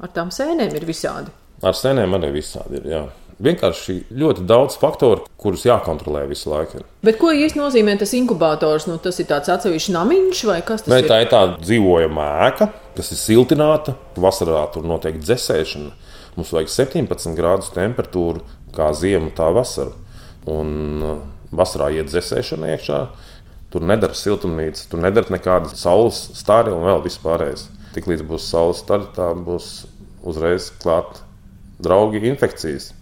ar 0.00 0.12
tām 0.16 0.32
sēnēm 0.32 0.76
ir 0.76 0.88
visādi. 0.88 1.32
Ar 1.62 1.76
sēnēm 1.76 2.16
arī 2.18 2.32
visādi 2.40 2.80
ir. 2.80 2.88
Jā. 2.88 3.02
Vienkārši 3.42 3.96
ļoti 4.14 4.44
daudz 4.46 4.76
faktoru, 4.78 5.24
kurus 5.40 5.64
jākontrolē 5.66 6.22
visu 6.30 6.52
laiku. 6.52 6.84
Bet 7.02 7.16
ko 7.18 7.32
īsti 7.34 7.58
nozīmē 7.58 7.96
tas 7.98 8.12
inkubators? 8.14 8.86
Nu, 8.86 9.00
tas 9.02 9.18
ir 9.18 9.26
tāds 9.32 9.50
atsevišķs 9.50 9.90
namiņš 9.96 10.42
vai 10.46 10.60
kas 10.66 10.84
tas 10.84 10.92
Nē? 10.92 11.00
Tā 11.10 11.18
ir 11.24 11.30
tāda 11.32 11.58
dzīvojama 11.58 12.28
ēka, 12.46 12.70
kas 12.94 13.10
ir 13.10 13.18
siltināta. 13.18 13.96
Vasarā 14.22 14.62
tur 14.74 14.86
notiek 14.86 15.18
dzēsēšana. 15.18 15.90
Mums 16.36 16.54
vajag 16.54 16.70
17 16.70 17.34
grādus 17.36 17.72
temperatūru, 17.74 18.44
kā 18.76 18.92
ziema, 18.94 19.32
tā 19.34 19.50
vasara. 19.52 19.90
Un 20.46 21.02
uh, 21.02 21.18
vasarā 21.50 21.90
iet 21.98 22.12
dzēsēšana 22.12 22.72
iekšā. 22.76 23.02
Tur 23.74 23.84
nedara 23.88 24.14
siltumnīca, 24.14 24.86
tur 24.92 25.02
nedara 25.02 25.34
nekāda 25.34 25.74
saules 25.74 26.28
stari 26.38 26.70
un 26.70 26.86
vēl 26.86 27.02
vispārējais. 27.08 27.66
Tiklīdz 27.96 28.22
būs 28.28 28.48
saules 28.54 28.84
stari, 28.84 29.10
tā 29.16 29.32
būs 29.34 29.80
uzreiz 30.22 30.70
klāta 30.82 31.24
draugi 31.82 32.22
infekcijas. 32.30 32.92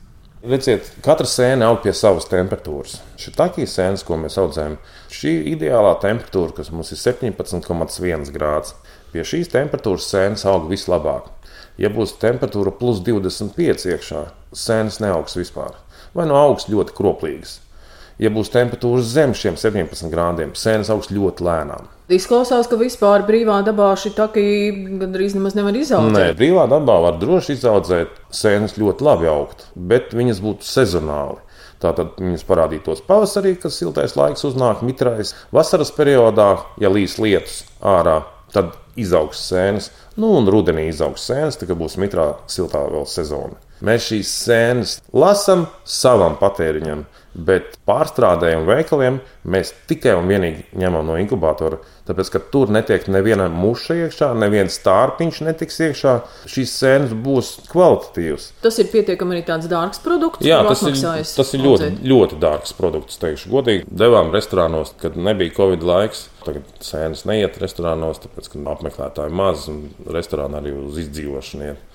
Redziet, 0.41 0.87
katra 1.05 1.29
sēne 1.29 1.67
aug 1.69 1.83
pie 1.85 1.93
savas 1.93 2.25
temperatūras. 2.31 2.95
Šī 3.21 3.35
tākī 3.37 3.67
sēnes, 3.69 4.01
ko 4.09 4.17
mēs 4.17 4.39
audzējam, 4.41 4.79
šī 5.13 5.35
ideālā 5.51 5.91
temperatūra, 6.01 6.55
kas 6.57 6.71
mums 6.73 6.95
ir 6.95 7.01
17,1 7.03 8.31
grāds. 8.33 8.73
Pie 9.13 9.21
šīs 9.21 9.53
temperatūras 9.53 10.07
sēnes 10.09 10.47
aug 10.49 10.71
vislabāk. 10.71 11.29
Ja 11.77 11.91
būs 11.93 12.17
temperatūra 12.23 12.73
plus 12.73 13.03
25 13.05 13.85
iekšā, 13.93 14.23
sēnes 14.57 14.97
neaugs 15.05 15.37
vispār. 15.37 15.77
Vai 16.17 16.25
no 16.31 16.41
augsts 16.41 16.73
ļoti 16.73 16.97
kroplīgas. 16.97 17.59
Ja 18.17 18.33
būs 18.33 18.49
temperatūra 18.57 19.05
zem 19.05 19.37
šiem 19.37 19.61
17 19.61 20.09
grādiem, 20.09 20.57
sēnes 20.57 20.89
augs 20.89 21.13
ļoti 21.13 21.45
lēnām. 21.45 21.93
Izklausās, 22.11 22.67
ka 22.67 22.75
vispār 22.75 23.23
brīvā 23.23 23.61
dabā 23.63 23.93
šī 23.95 24.11
taka 24.17 24.43
gandrīz 24.99 25.37
nemaz 25.37 25.55
nevar 25.55 25.77
izaugt. 25.79 26.11
Nē, 26.17 26.33
brīvā 26.39 26.65
dabā 26.71 26.97
var 27.05 27.21
droši 27.21 27.55
izaudzēt 27.55 28.17
sēnes 28.35 28.75
ļoti 28.81 29.07
labi 29.07 29.31
augt, 29.31 29.69
bet 29.79 30.11
viņas 30.19 30.43
būtu 30.43 30.67
sezonāli. 30.67 31.39
Tātad 31.81 32.19
viņas 32.19 32.43
parādītos 32.49 33.05
pavasarī, 33.07 33.55
kad 33.63 33.73
siltais 33.73 34.17
laiks 34.19 34.43
uznāk 34.45 34.83
mitrais. 34.85 35.33
Vasaras 35.55 35.95
periodā, 35.95 36.51
ja 36.83 36.91
līs 36.93 37.15
lietus 37.23 37.63
ārā, 37.79 38.19
tad 38.53 38.75
izaugs 38.99 39.41
sēnes. 39.47 39.93
Nu, 40.19 40.35
un 40.41 40.51
rudenī 40.51 40.89
izaugs 40.91 41.25
sēnes, 41.31 41.57
tad 41.63 41.71
būs 41.79 41.95
mitrā 42.03 42.33
siltā 42.51 42.83
vēl 42.91 43.07
sezona. 43.09 43.57
Mēs 43.81 44.11
šīs 44.11 44.31
sēnes 44.45 44.91
lasām 45.17 45.63
savam 45.89 46.35
patēriņam, 46.37 47.07
bet 47.33 47.79
pārstrādējumu 47.89 48.69
veikaliem 48.69 49.21
mēs 49.49 49.73
tikai 49.89 50.19
un 50.19 50.29
vienīgi 50.29 50.67
ņemam 50.83 51.09
no 51.09 51.17
inkubatora. 51.23 51.79
Tāpēc, 52.11 52.31
ka 52.35 52.41
tur 52.51 52.71
netiek 52.75 53.05
neviena 53.13 53.45
muša 53.53 53.95
iekšā, 54.05 54.33
neviens 54.41 54.75
stārpiņš 54.81 55.37
netiks 55.47 55.77
iekšā. 55.87 56.15
Šīs 56.51 56.73
sēnes 56.81 57.13
būs 57.23 57.53
kvalitatīvas. 57.71 58.49
Tas 58.65 58.81
ir 58.83 58.89
pietiekami 58.91 59.37
arī 59.37 59.45
tāds 59.47 59.69
dārgs 59.71 60.03
produkts. 60.03 60.43
Jā, 60.43 60.59
tas 60.67 60.83
ir, 60.89 60.99
tas 61.39 61.55
ir 61.55 61.63
ļoti, 61.63 61.93
ļoti 62.11 62.41
dārgs 62.43 62.75
produkts. 62.75 63.21
Teikšu 63.23 63.53
godīgi, 63.53 63.87
devām 64.03 64.35
restorānos, 64.35 64.91
kad 64.99 65.15
nebija 65.15 65.55
Covid 65.61 65.87
laiks. 65.87 66.27
Tagad 66.43 66.67
sēnes 66.83 67.23
neiet 67.31 67.61
restorānos, 67.63 68.19
tāpēc, 68.25 68.51
ka 68.51 68.65
apmeklētāji 68.75 69.39
maz 69.39 69.69
un 69.71 69.85
restorāni 70.11 70.59
arī 70.59 70.75
uz 70.81 70.99
izdzīvošanu 71.05 71.71
iet. 71.71 71.89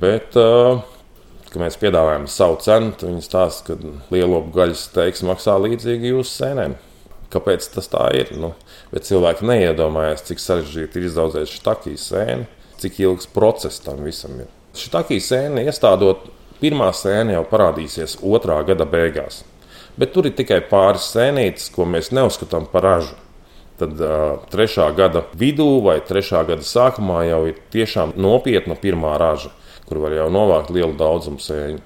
Bet, 0.00 0.36
uh, 0.40 0.80
kad 1.50 1.60
mēs 1.66 1.76
piedāvājam 1.82 2.30
savu 2.30 2.60
cenu, 2.64 2.94
viņi 3.02 3.26
stāsta, 3.26 3.74
ka 3.74 3.96
lielopu 4.14 4.54
gaļas 4.56 4.86
steiks 4.88 5.26
maksā 5.26 5.60
līdzīgi 5.60 6.14
jūsu 6.14 6.38
sēnēm. 6.38 6.80
Kāpēc 7.30 7.68
tas 7.74 7.86
tā 7.90 8.08
ir? 8.18 8.32
Nu, 8.34 8.52
bet 8.90 9.06
cilvēki 9.06 9.46
neiedomājās, 9.46 10.24
cik 10.26 10.42
sarežģīti 10.42 10.98
ir 10.98 11.06
izaudzēt 11.10 11.52
šī 11.52 11.94
sēne, 12.00 12.48
cik 12.82 12.98
ilgs 13.04 13.30
process 13.30 13.82
tam 13.84 14.02
visam 14.06 14.40
ir. 14.42 14.50
Šī 14.74 15.20
sēne 15.22 15.62
iestādot, 15.66 16.26
pirmā 16.60 16.90
sēne 16.94 17.36
jau 17.36 17.44
parādīsies 17.46 18.18
otrā 18.22 18.60
gada 18.66 18.86
beigās. 18.86 19.44
Bet 19.98 20.12
tur 20.14 20.26
ir 20.26 20.34
tikai 20.34 20.60
pāris 20.66 21.10
sēnītes, 21.14 21.70
ko 21.74 21.86
mēs 21.86 22.10
neuzskatām 22.14 22.66
par 22.70 22.86
ražu. 22.86 23.16
Tad 23.80 23.96
uh, 24.04 24.42
trešā 24.52 24.90
gada 24.92 25.24
vidū 25.38 25.80
vai 25.84 26.00
trešā 26.04 26.42
gada 26.48 26.66
sākumā 26.66 27.22
jau 27.30 27.46
ir 27.48 27.62
tiešām 27.72 28.12
nopietna 28.20 28.76
pirmā 28.76 29.14
raža 29.20 29.54
kur 29.90 29.98
var 30.06 30.14
jau 30.14 30.28
novākt 30.30 30.70
lielu 30.70 30.94
daudzumu 30.94 31.42
sēņu. 31.42 31.82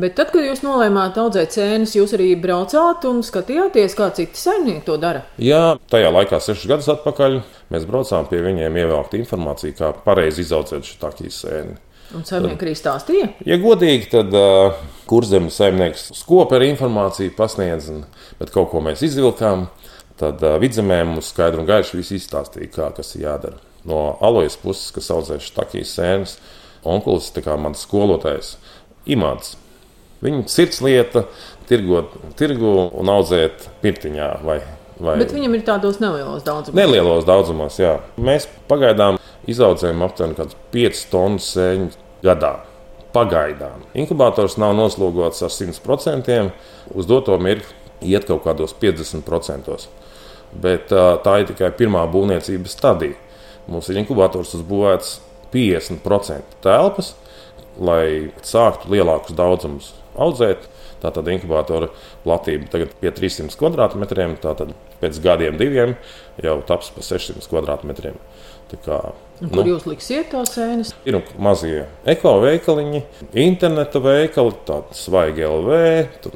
Bet 0.00 0.16
tad, 0.18 0.32
kad 0.34 0.42
jūs 0.42 0.64
nolēmāt 0.64 1.18
audzēt 1.22 1.54
sēnes, 1.54 1.94
jūs 1.94 2.16
arī 2.16 2.32
braucāt 2.40 3.04
un 3.06 3.20
skatījāties, 3.22 3.94
kā 3.94 4.08
citi 4.16 4.40
saimnieki 4.40 4.82
to 4.88 4.98
dara? 4.98 5.22
Jā, 5.38 5.76
tajā 5.92 6.10
laikā, 6.10 6.40
sešus 6.42 6.66
gadus 6.70 6.90
atpakaļ, 6.96 7.38
mēs 7.70 7.86
braucām 7.86 8.26
pie 8.30 8.42
viņiem, 8.42 8.80
ievākt 8.82 9.14
informāciju, 9.20 9.76
kā 9.78 9.92
pareizi 10.06 10.42
izaudzēt 10.42 10.88
šo 10.88 10.98
tādu 11.04 11.30
sēni. 11.30 11.78
Un 12.14 12.26
saimnieki 12.26 12.66
arī 12.66 12.74
stāstīja? 12.78 13.30
Ja 13.48 13.56
godīgi, 13.62 14.10
tad 14.12 14.34
uh, 14.36 14.76
kurzemes 15.10 15.56
saimnieks 15.58 16.10
skopi 16.18 16.58
ar 16.58 16.66
informāciju 16.66 17.32
pasniedz, 17.38 17.88
bet 18.38 18.52
kaut 18.54 18.70
ko 18.74 18.82
mēs 18.84 19.02
izvilkām. 19.06 19.68
Tad 20.20 20.42
uh, 20.46 20.58
vidzemē 20.62 21.00
mums 21.08 21.32
skaidri 21.32 21.62
un 21.62 21.66
gaiši 21.66 21.98
viss 21.98 22.14
izstāstīja, 22.14 22.70
kā 22.74 22.90
kas 22.94 23.16
ir 23.16 23.24
jādara. 23.26 23.58
No 23.88 24.14
alojas 24.24 24.56
puses, 24.60 24.92
kas 24.94 25.10
audzē 25.12 25.40
šīs 25.42 25.96
sēnes, 25.96 26.38
onkulis, 26.86 27.32
kā 27.44 27.56
mans 27.60 27.82
skolotājs, 27.84 28.54
imants. 29.10 29.56
Viņa 30.24 30.46
sirdslieta 30.48 31.26
tirgot 31.68 32.14
tirgu 32.38 32.72
un 32.96 33.10
audzēt 33.12 33.68
pirtiņā. 33.82 34.28
Vai, 34.44 34.58
vai... 34.96 35.16
Bet 35.20 35.34
viņam 35.36 35.56
ir 35.58 35.64
tādos 35.66 36.00
nelielos 36.00 36.44
daudzumos. 36.46 36.76
Nelielos 36.78 37.26
daudzumos, 37.28 37.78
jā. 37.80 37.98
Mēs 38.16 38.46
pagaidām 38.70 39.18
izaudzējam 39.50 40.04
aptuveni 40.06 40.48
5 40.72 41.02
tonnas 41.12 41.48
sēņu 41.52 41.90
gadā. 42.24 42.54
Pagaidām. 43.14 43.84
Inkubators 44.00 44.56
nav 44.58 44.72
noslogots 44.78 45.44
ar 45.44 45.52
100%, 45.52 46.38
uz 46.94 47.10
doto 47.10 47.36
mirkli 47.38 48.14
iet 48.14 48.24
kaut 48.28 48.42
kādos 48.46 48.74
50%. 48.80 49.76
Bet 50.64 50.88
tā 50.90 51.34
ir 51.42 51.50
tikai 51.50 51.70
pirmā 51.76 52.04
būvniecības 52.10 52.78
stadija. 52.78 53.18
Mums 53.70 53.88
ir 53.90 54.00
inkubators 54.00 54.52
uzbūvēts 54.58 55.18
50% 55.52 56.58
telpas, 56.64 57.12
lai 57.80 58.32
sāktu 58.44 58.90
lielākus 58.92 59.36
daudzumus 59.36 59.92
audzēt. 60.20 60.68
Tātad 61.04 61.28
inkubatora 61.28 61.90
platība 62.24 62.70
tagad 62.72 62.94
ir 63.04 63.12
300 63.12 63.58
km2, 63.60 64.28
tātad 64.40 64.72
pēc 65.02 65.20
gadiem, 65.24 65.58
diviem 65.60 65.98
jau 66.40 66.56
taps 66.66 66.94
pa 66.94 67.04
600 67.04 67.50
km2. 67.50 68.14
Un 68.74 69.50
kur 69.52 69.60
nu, 69.60 69.74
jūs 69.74 69.84
liksiet 69.86 70.30
tās 70.32 70.54
sēnes? 70.56 70.94
Ir 71.06 71.18
mazie 71.42 71.84
ekoveikaliņi, 72.10 73.02
interneta 73.44 74.00
veikali, 74.02 74.54
tādi 74.66 74.98
svaigi 74.98 75.44
LV, 75.46 75.80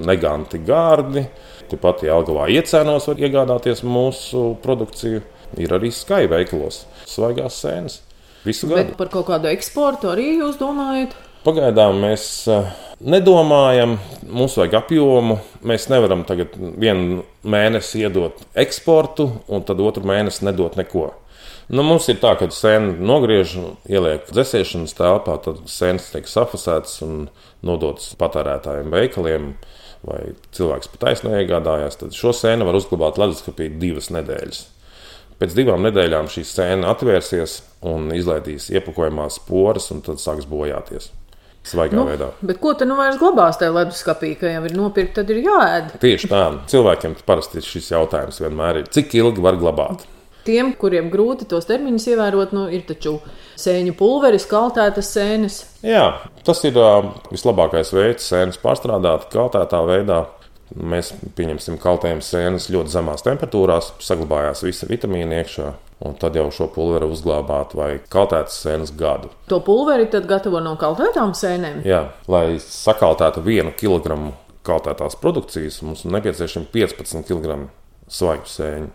neganti 0.06 0.60
gārdi. 0.62 1.24
Tāpat 1.68 2.04
Jālgavā 2.06 2.46
iecēnos 2.52 3.08
var 3.10 3.18
iegādāties 3.20 3.82
mūsu 3.84 4.54
produkciju. 4.62 5.22
Ir 5.60 5.72
arī 5.76 5.90
Skype 5.92 6.30
veikalos, 6.32 6.82
svaigās 7.08 7.58
sēnes. 7.62 8.00
Visu 8.44 8.68
gadu. 8.68 8.82
Bet 8.82 8.98
par 9.00 9.10
kaut 9.12 9.28
kādu 9.28 9.50
eksportu 9.50 10.12
arī 10.12 10.38
jūs 10.38 10.58
domājat? 10.60 11.16
Pagaidām 11.44 12.00
mēs 12.02 12.24
eh, 12.52 12.70
nedomājam, 13.00 13.96
mums 14.26 14.56
vajag 14.58 14.76
apjomu. 14.80 15.38
Mēs 15.66 15.88
nevaram 15.92 16.24
tagad 16.28 16.54
vienu 16.56 17.22
mēnesi 17.42 18.02
iedot 18.02 18.42
eksportu, 18.58 19.30
un 19.48 19.64
tad 19.66 19.80
otru 19.84 20.06
mēnesi 20.08 20.46
nedot 20.48 20.78
neko. 20.78 21.12
Nu, 21.68 21.84
mums 21.84 22.06
ir 22.08 22.16
tā, 22.22 22.32
ka 22.40 22.48
sēna 22.54 22.94
nogriež, 22.96 23.52
ieliek 23.92 24.30
dzēsēšanas 24.32 24.96
telpā, 24.96 25.34
tad 25.44 25.66
sēnes 25.68 26.08
tiek 26.14 26.30
safasētas 26.30 27.02
un 27.04 27.26
nodotas 27.66 28.14
patērētājiem 28.20 28.94
veikaliem. 28.94 29.52
Vai 30.08 30.20
cilvēks 30.54 30.92
pat 30.92 31.00
taisnīgi 31.02 31.42
iegādājās, 31.42 31.98
tad 32.00 32.14
šo 32.14 32.30
sēnu 32.36 32.64
var 32.68 32.78
uzglabāt 32.78 33.18
leduskapī 33.18 33.66
divas 33.82 34.12
nedēļas. 34.14 34.60
Pēc 35.42 35.54
divām 35.58 35.82
nedēļām 35.84 36.30
šī 36.30 36.44
sēna 36.46 36.94
atvērsies 36.94 37.60
un 37.86 38.08
izlaidīs 38.14 38.70
iepakojumās 38.72 39.42
poras, 39.46 39.90
un 39.94 40.00
tad 40.06 40.22
sāks 40.22 40.46
bojāties. 40.50 41.10
Svaigā 41.66 41.98
nu, 41.98 42.04
veidā. 42.08 42.30
Bet 42.48 42.60
ko 42.62 42.74
tad 42.78 42.88
nu 42.88 42.96
vairs 42.96 43.18
glabās 43.20 43.58
tajā 43.60 43.74
leduskapī, 43.74 44.34
ka 44.40 44.52
jau 44.52 44.62
ir 44.68 44.76
nopirkta, 44.78 45.20
tad 45.20 45.32
ir 45.34 45.42
jāēd? 45.44 45.96
Tieši 46.00 46.30
tā. 46.30 46.44
Cilvēkiem 46.70 47.18
parasti 47.28 47.64
šis 47.64 47.90
jautājums 47.92 48.40
vienmēr 48.40 48.84
ir, 48.84 48.92
cik 48.94 49.18
ilgi 49.18 49.44
var 49.44 49.58
glabāt 49.60 50.06
tiem, 50.48 50.72
kuriem 50.80 51.10
grūti 51.12 51.46
tos 51.48 51.68
termiņus 51.68 52.08
ievērot, 52.14 52.54
nu, 52.56 52.66
ir 52.72 52.86
taču 52.88 53.18
sēņu 53.60 53.94
pulveris, 53.98 54.48
kaltētas 54.48 55.12
sēnes. 55.16 55.60
Jā, 55.84 56.06
tas 56.46 56.62
ir 56.68 56.78
uh, 56.80 57.12
vislabākais 57.32 57.92
veids 57.96 58.28
sēnes 58.30 58.60
pārstrādāt 58.62 59.28
kaltētā 59.34 59.82
veidā. 59.88 60.24
Mēs 60.68 61.14
pieņemsim 61.36 61.78
kaltējumu 61.80 62.24
sēnes 62.24 62.68
ļoti 62.72 62.92
zemās 62.92 63.24
temperatūrās, 63.24 63.94
saglabājās 64.04 64.64
visi 64.66 64.88
vitamīni 64.90 65.40
iekšā. 65.40 65.70
Un 65.98 66.14
tad 66.14 66.36
jau 66.38 66.46
šo 66.54 66.68
pulveri 66.70 67.08
uzglabāt 67.10 67.72
vai 67.74 67.88
kaltētas 68.12 68.60
sēnes 68.62 68.92
gadu. 68.98 69.32
To 69.50 69.58
pulveri 69.66 70.06
tad 70.12 70.28
gatavo 70.30 70.60
no 70.62 70.76
kaltētām 70.78 71.34
sēnēm? 71.34 71.80
Jā, 71.88 72.04
lai 72.30 72.60
sakaltētu 72.62 73.42
vienu 73.42 73.72
kilogramu 73.74 74.30
kaltētās 74.68 75.18
produkcijas, 75.18 75.80
mums 75.82 76.04
ir 76.04 76.14
nepieciešami 76.14 76.70
15 76.74 77.26
kg 77.26 77.64
svaigu 78.06 78.46
sēņu. 78.46 78.92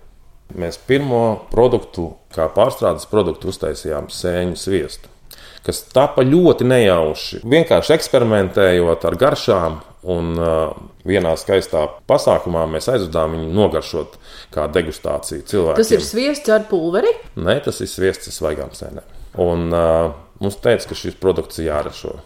Mēs 0.59 0.77
pirmo 0.87 1.23
produktu, 1.51 2.11
kā 2.33 2.45
pārstrādes 2.53 3.07
produktu, 3.09 3.49
uztaisījām 3.51 4.09
sēņu 4.13 4.59
sviestu, 4.59 5.09
kas 5.65 5.83
tapa 5.93 6.25
ļoti 6.27 6.67
nejauši. 6.67 7.41
Vienkārši 7.47 7.95
eksperimentējot 7.95 9.07
ar 9.09 9.17
garšām, 9.19 9.79
un 10.03 10.33
uh, 10.35 10.73
vienā 11.07 11.33
skaistā 11.39 11.85
pasākumā 12.09 12.65
mēs 12.71 12.89
aizvedām 12.91 13.37
viņu 13.37 13.53
nogaršot 13.55 14.17
kā 14.53 14.67
degustāciju 14.75 15.47
cilvēkiem. 15.47 15.79
Tas 15.79 15.93
ir 15.95 16.03
sviests 16.03 16.51
ar 16.53 16.67
pulveri? 16.69 17.13
Nē, 17.39 17.59
tas 17.63 17.79
ir 17.83 17.91
sviests 17.91 18.31
ar 18.31 18.37
svaigām 18.37 18.75
sēnēm. 18.75 19.17
Un 19.43 19.71
uh, 19.71 20.11
mums 20.43 20.59
teica, 20.63 20.91
ka 20.91 20.99
šis 20.99 21.17
produkts 21.21 21.61
ir 21.61 21.71
jāražo. 21.71 22.17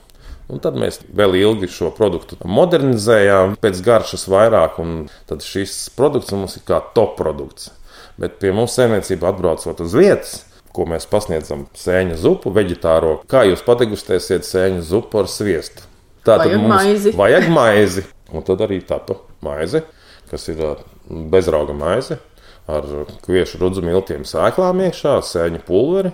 Un 0.48 0.62
tad 0.64 0.78
mēs 0.80 1.02
vēl 1.12 1.36
ilgi 1.42 1.68
šo 1.72 1.92
produktu 1.96 2.38
modernizējām, 2.48 3.58
pēc 3.60 3.82
garšas 3.84 4.30
vairāk, 4.32 4.78
un 4.80 5.10
tad 5.28 5.44
šis 5.44 5.90
produkts 5.98 6.32
mums 6.36 6.56
ir 6.56 6.64
kā 6.68 6.80
top 6.96 7.18
produkts. 7.20 7.74
Bet 8.18 8.40
pie 8.42 8.54
mums 8.56 8.74
saimniecība 8.78 9.34
atbraucot 9.34 9.84
uz 9.84 9.94
vietas, 9.94 10.38
ko 10.78 10.86
mēs 10.90 11.08
pasniedzam 11.10 11.66
sēņu 11.78 12.20
zupu, 12.22 12.54
vegetāro, 12.54 13.18
kā 13.30 13.44
jūs 13.50 13.64
padegustēsiet 13.66 14.46
sēņu 14.46 14.84
zupu 14.86 15.24
ar 15.24 15.32
sviestu. 15.32 15.88
Tā 16.28 16.38
tad 16.44 16.54
mums 16.60 16.74
maizi. 16.76 17.14
vajag 17.18 17.50
maizi. 17.54 18.04
Un 18.36 18.44
tad 18.44 18.62
arī 18.66 18.82
tapa 18.84 19.16
maize, 19.46 19.86
kas 20.28 20.50
ir 20.52 20.60
bezrauga 21.08 21.74
maize 21.78 22.20
ar 22.68 22.84
kviešu 23.24 23.62
rudzu 23.62 23.82
miltiem 23.86 24.26
sēklām 24.28 24.84
iekšā, 24.90 25.16
sēņu 25.24 25.64
pulveri. 25.68 26.12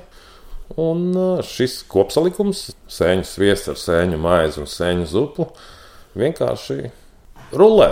Un 0.79 1.11
šis 1.45 1.81
kopsalikums, 1.89 2.67
sēņu 2.89 3.25
sviests 3.27 3.73
ar 3.73 3.81
sēņu 3.81 4.21
maizi 4.21 4.61
un 4.61 4.69
sēņu 4.69 5.09
zupu, 5.09 5.49
vienkārši 6.17 6.93
rulē 7.57 7.91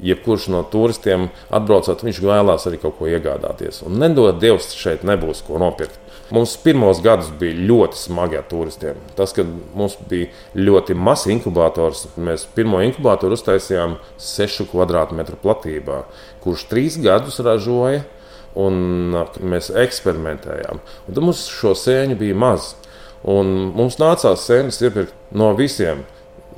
jebkurš 0.00 0.48
no 0.52 0.62
turistiem 0.72 1.28
atbraucot, 1.52 2.04
viņš 2.04 2.20
vēlās 2.24 2.66
arī 2.68 2.80
kaut 2.82 2.96
ko 2.98 3.10
iegādāties. 3.10 3.82
Un 3.86 3.98
nedod 4.00 4.38
Dievs, 4.42 4.72
šeit 4.78 5.04
nebūs 5.06 5.44
ko 5.46 5.60
nopirkt. 5.62 5.98
Mums 6.32 6.54
pirmos 6.62 7.02
gadus 7.04 7.28
bija 7.36 7.58
ļoti 7.68 7.98
smagi 8.00 8.38
ar 8.38 8.46
turistiem. 8.48 9.00
Tas, 9.18 9.34
ka 9.36 9.44
mums 9.76 9.98
bija 10.08 10.30
ļoti 10.56 10.96
mazs 10.96 11.28
inkubators, 11.34 12.06
mēs 12.16 12.46
pirmo 12.56 12.80
inkubatoru 12.80 13.36
uztaisījām 13.36 13.98
6 14.16 14.64
km2 14.72 15.36
platībā, 15.42 16.02
kurš 16.44 16.66
trīs 16.70 16.96
gadus 17.02 17.40
ražoja. 17.44 18.06
Un 18.52 19.14
mēs 19.48 19.70
eksperimentējām. 19.80 20.80
Un 21.08 21.14
tad 21.16 21.22
mums 21.24 21.46
šo 21.48 21.70
sēņu 21.72 22.18
bija 22.20 22.36
maz. 22.36 22.74
Un 23.24 23.72
mums 23.72 23.96
nācās 23.96 24.44
sēnes 24.44 24.80
iepirkt 24.84 25.14
no 25.32 25.54
visiem 25.56 26.02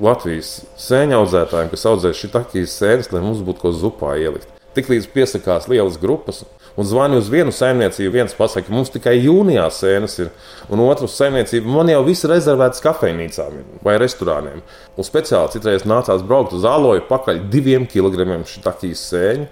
Latvijas 0.03 0.65
sēņu 0.81 1.21
audzētājiem, 1.21 1.71
kas 1.71 1.87
audzē 1.87 2.11
šitakīs 2.17 2.75
sēnes, 2.81 3.13
lai 3.15 3.23
mums 3.23 3.43
būtu 3.47 3.63
ko 3.63 3.73
zupā 3.75 4.17
ielikt. 4.19 4.51
Tiklīdz 4.75 5.07
piesakās 5.15 5.69
lielas 5.71 6.01
grupas, 6.03 6.41
un 6.75 6.87
zvani 6.89 7.21
uz 7.21 7.29
vienu 7.31 7.53
saimniecību, 7.55 8.11
viens 8.17 8.35
pasakā, 8.35 8.73
mums 8.75 8.91
tikai 8.91 9.15
jūnijā 9.21 9.69
sēnes 9.71 10.17
ir, 10.25 10.33
un 10.67 10.83
otrs 10.83 11.15
saimniecība, 11.21 11.71
man 11.71 11.93
jau 11.93 12.01
viss 12.09 12.27
ir 12.27 12.33
rezervēts 12.35 12.83
kafejnīcām 12.83 13.61
vai 13.87 13.95
restorāniem. 14.03 14.65
Un 14.99 15.07
speciāli 15.07 15.55
citreiz 15.55 15.87
nācās 15.87 16.25
braukt 16.27 16.57
uz 16.59 16.67
āloju 16.67 17.05
pakaļ 17.11 17.45
diviem 17.53 17.87
kilogramiem 17.91 18.43
šitakīs 18.51 19.05
sēņu, 19.13 19.47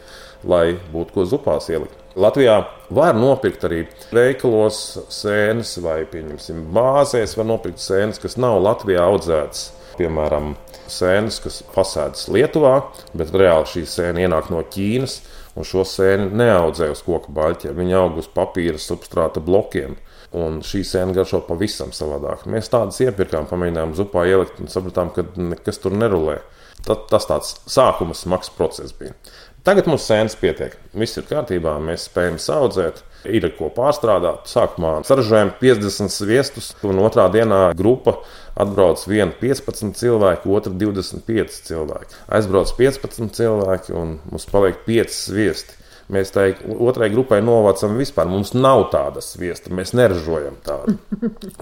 lai 0.50 0.64
būtu 0.90 1.14
ko 1.14 1.26
zupās 1.30 1.70
ielikt. 1.70 1.94
Latvijā 2.18 2.56
var 2.92 3.14
nopirkt 3.14 3.62
arī 3.68 3.84
veikalos 4.10 4.80
sēnes, 5.06 5.76
vai, 5.84 6.00
pieņemsim, 6.10 6.66
bāzēs 6.74 7.38
var 7.38 7.46
nopirkt 7.48 7.80
sēnes, 7.80 8.18
kas 8.20 8.34
nav 8.42 8.58
Latvijā 8.66 9.06
audzētas 9.06 9.70
piemēram, 9.98 10.54
sēnes, 10.90 11.40
kas 11.44 11.60
pasēdas 11.74 12.28
Lietuvā, 12.32 12.74
bet 13.16 13.32
reāli 13.34 13.68
šī 13.70 13.84
sēne 13.88 14.26
ienāk 14.26 14.50
no 14.52 14.62
Ķīnas. 14.72 15.20
Un 15.52 15.66
šo 15.68 15.82
sēni 15.84 16.30
neaudzē 16.32 16.88
uz 16.94 17.02
koku 17.04 17.32
baļķiem, 17.36 17.76
viņa 17.76 17.98
aug 17.98 18.16
uz 18.22 18.28
papīra 18.32 18.80
substrāta 18.80 19.42
blokiem. 19.44 19.98
Un 20.32 20.62
šī 20.64 20.80
sēna 20.88 21.12
garšo 21.12 21.42
pavisam 21.44 21.92
savādāk. 21.92 22.46
Mēs 22.48 22.72
tādas 22.72 23.02
iepirkām, 23.04 23.44
pamēģinājām 23.50 23.92
zupā 23.98 24.24
ielikt 24.30 24.62
un 24.64 24.72
sapratām, 24.72 25.12
ka 25.12 25.26
nekas 25.36 25.82
tur 25.82 25.92
nerulē. 25.92 26.38
Tad, 26.82 27.04
tas 27.12 27.28
tāds 27.28 27.52
sākuma 27.70 28.16
smags 28.16 28.48
process 28.56 28.96
bija. 28.96 29.12
Tagad 29.62 29.86
mums 29.86 30.02
sēnes 30.08 30.34
pietiek. 30.40 30.72
Viss 30.98 31.18
ir 31.20 31.26
kārtībā, 31.28 31.76
mēs 31.78 32.08
spējam 32.08 32.40
audzēt 32.50 33.04
ir 33.30 33.46
ko 33.54 33.68
pārstrādāt. 33.70 34.48
Sākumā 34.50 34.96
saražojam 35.06 35.52
50 35.60 36.10
sviestus, 36.10 36.72
un 36.82 36.98
otrā 37.02 37.28
dienā 37.30 37.60
grupa 37.78 38.16
atbrauc 38.58 39.04
viena 39.06 39.30
15 39.38 39.94
cilvēku, 39.98 40.50
otra 40.56 40.72
25 40.74 41.60
cilvēki. 41.68 42.18
Aizbrauc 42.34 42.74
15 42.78 43.30
cilvēki, 43.38 43.94
un 43.94 44.18
mums 44.32 44.48
paliek 44.50 44.82
5 44.88 45.14
sviesti. 45.14 45.78
Mēs 46.12 46.34
tai 46.34 46.48
otrai 46.82 47.08
grupai 47.12 47.38
novācam 47.44 47.94
vispār. 47.96 48.26
Mums 48.28 48.52
nav 48.56 48.88
tādas 48.92 49.30
sviesta, 49.36 49.70
mēs 49.72 49.94
neražojam 49.96 50.58
tādu. 50.66 50.98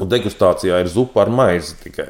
Un 0.01 0.11
degustācijā 0.11 0.81
ir 0.81 0.91
zupa 0.91 1.27
ar 1.27 1.31
maizi 1.31 1.77
tikai. 1.85 2.09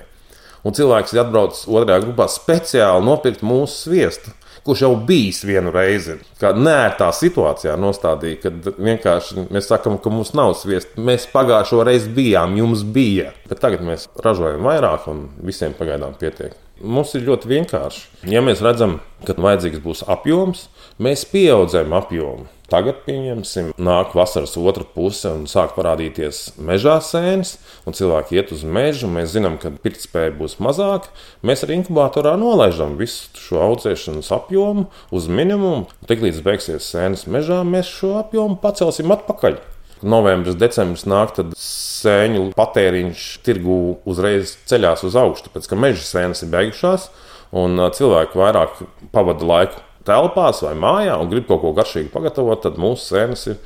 Un 0.65 0.77
cilvēks 0.77 1.15
ir 1.15 1.23
atbraucis 1.23 1.69
otrajā 1.71 2.03
grupā 2.05 2.29
speciāli 2.29 3.07
nopirkt 3.07 3.45
mūsu 3.47 3.87
sviestu 3.87 4.35
kurš 4.65 4.83
jau 4.83 4.97
bijis 5.07 5.43
vienu 5.45 5.73
reizi. 5.75 6.17
Kā 6.41 6.53
nērtā 6.57 7.11
situācijā 7.17 7.77
nostādīja, 7.81 8.41
kad 8.45 8.71
vienkārši 8.77 9.47
mēs 9.53 9.71
sakām, 9.71 9.99
ka 10.03 10.13
mums 10.13 10.35
nav 10.37 10.55
sviesta. 10.61 11.01
Mēs 11.01 11.29
pagājušo 11.33 11.85
reizi 11.87 12.13
bijām, 12.17 12.57
jums 12.61 12.85
bija. 12.85 13.33
Bet 13.49 13.63
tagad 13.65 13.85
mēs 13.87 14.09
ražojam 14.25 14.67
vairāk 14.69 15.09
un 15.13 15.27
visiem 15.47 15.77
pagaidām 15.79 16.17
pietiek. 16.21 16.57
Mums 16.81 17.13
ir 17.17 17.27
ļoti 17.27 17.49
vienkārši. 17.51 18.07
Ja 18.33 18.41
mēs 18.45 18.63
redzam, 18.65 19.01
ka 19.27 19.37
vajadzīgs 19.37 19.83
būs 19.85 20.07
apjoms, 20.09 20.69
mēs 21.03 21.27
pieaudzam 21.29 21.93
apjomu. 21.97 22.49
Tagad, 22.71 23.01
pieņemsim, 23.03 23.73
nāk 23.83 24.13
vasaras 24.15 24.53
otra 24.61 24.85
puse 24.87 25.27
un 25.35 25.49
sāk 25.51 25.73
parādīties 25.75 26.53
mežā 26.63 27.01
sēnes, 27.03 27.57
un 27.83 27.97
cilvēki 27.99 28.39
iet 28.39 28.53
uz 28.55 28.63
mežu. 28.63 29.11
Mēs 29.11 29.33
zinām, 29.35 29.57
ka 29.59 29.73
pirktspēja 29.75 30.37
būs 30.39 30.61
mazāka. 30.63 31.11
Mēs 31.43 31.65
arī 31.67 31.81
inkubatorā 31.81 32.37
nolaižam 32.39 32.95
visu 33.01 33.27
šo 33.43 33.59
audzēšanas 33.65 34.31
apjomu 34.39 34.87
uz 35.11 35.27
minimumu. 35.27 35.89
Tiklīdz 36.07 36.45
beigsies 36.47 36.87
sēnes 36.95 37.27
mežā, 37.27 37.65
mēs 37.67 37.91
šo 37.91 38.15
apjomu 38.23 38.61
pacelsim 38.63 39.11
atpakaļ 39.19 39.59
novembris, 40.07 40.55
decembris 40.63 41.05
nāk, 41.11 41.35
tad 41.37 41.53
sēņu 41.59 42.53
patēriņš 42.57 43.27
tirgu 43.45 43.81
uzreiz 44.09 44.55
ceļās 44.71 45.05
uz 45.11 45.19
augšu, 45.19 45.49
tāpēc 45.49 45.69
ka 45.69 45.83
meža 45.89 46.07
sēnes 46.07 46.47
ir 46.47 46.55
beigušās, 46.55 47.11
un 47.51 47.83
cilvēki 47.99 48.39
vairāk 48.39 48.83
pavada 49.11 49.55
laiku 49.55 49.83
telpās 50.09 50.63
vai 50.65 50.75
mājā 50.79 51.17
un 51.21 51.31
grib 51.33 51.49
kaut 51.51 51.63
ko 51.65 51.75
garšīgu 51.77 52.13
pagatavot, 52.15 52.63
tad 52.65 52.81
mūsu 52.81 53.13
sēnes 53.15 53.47
ir 53.53 53.61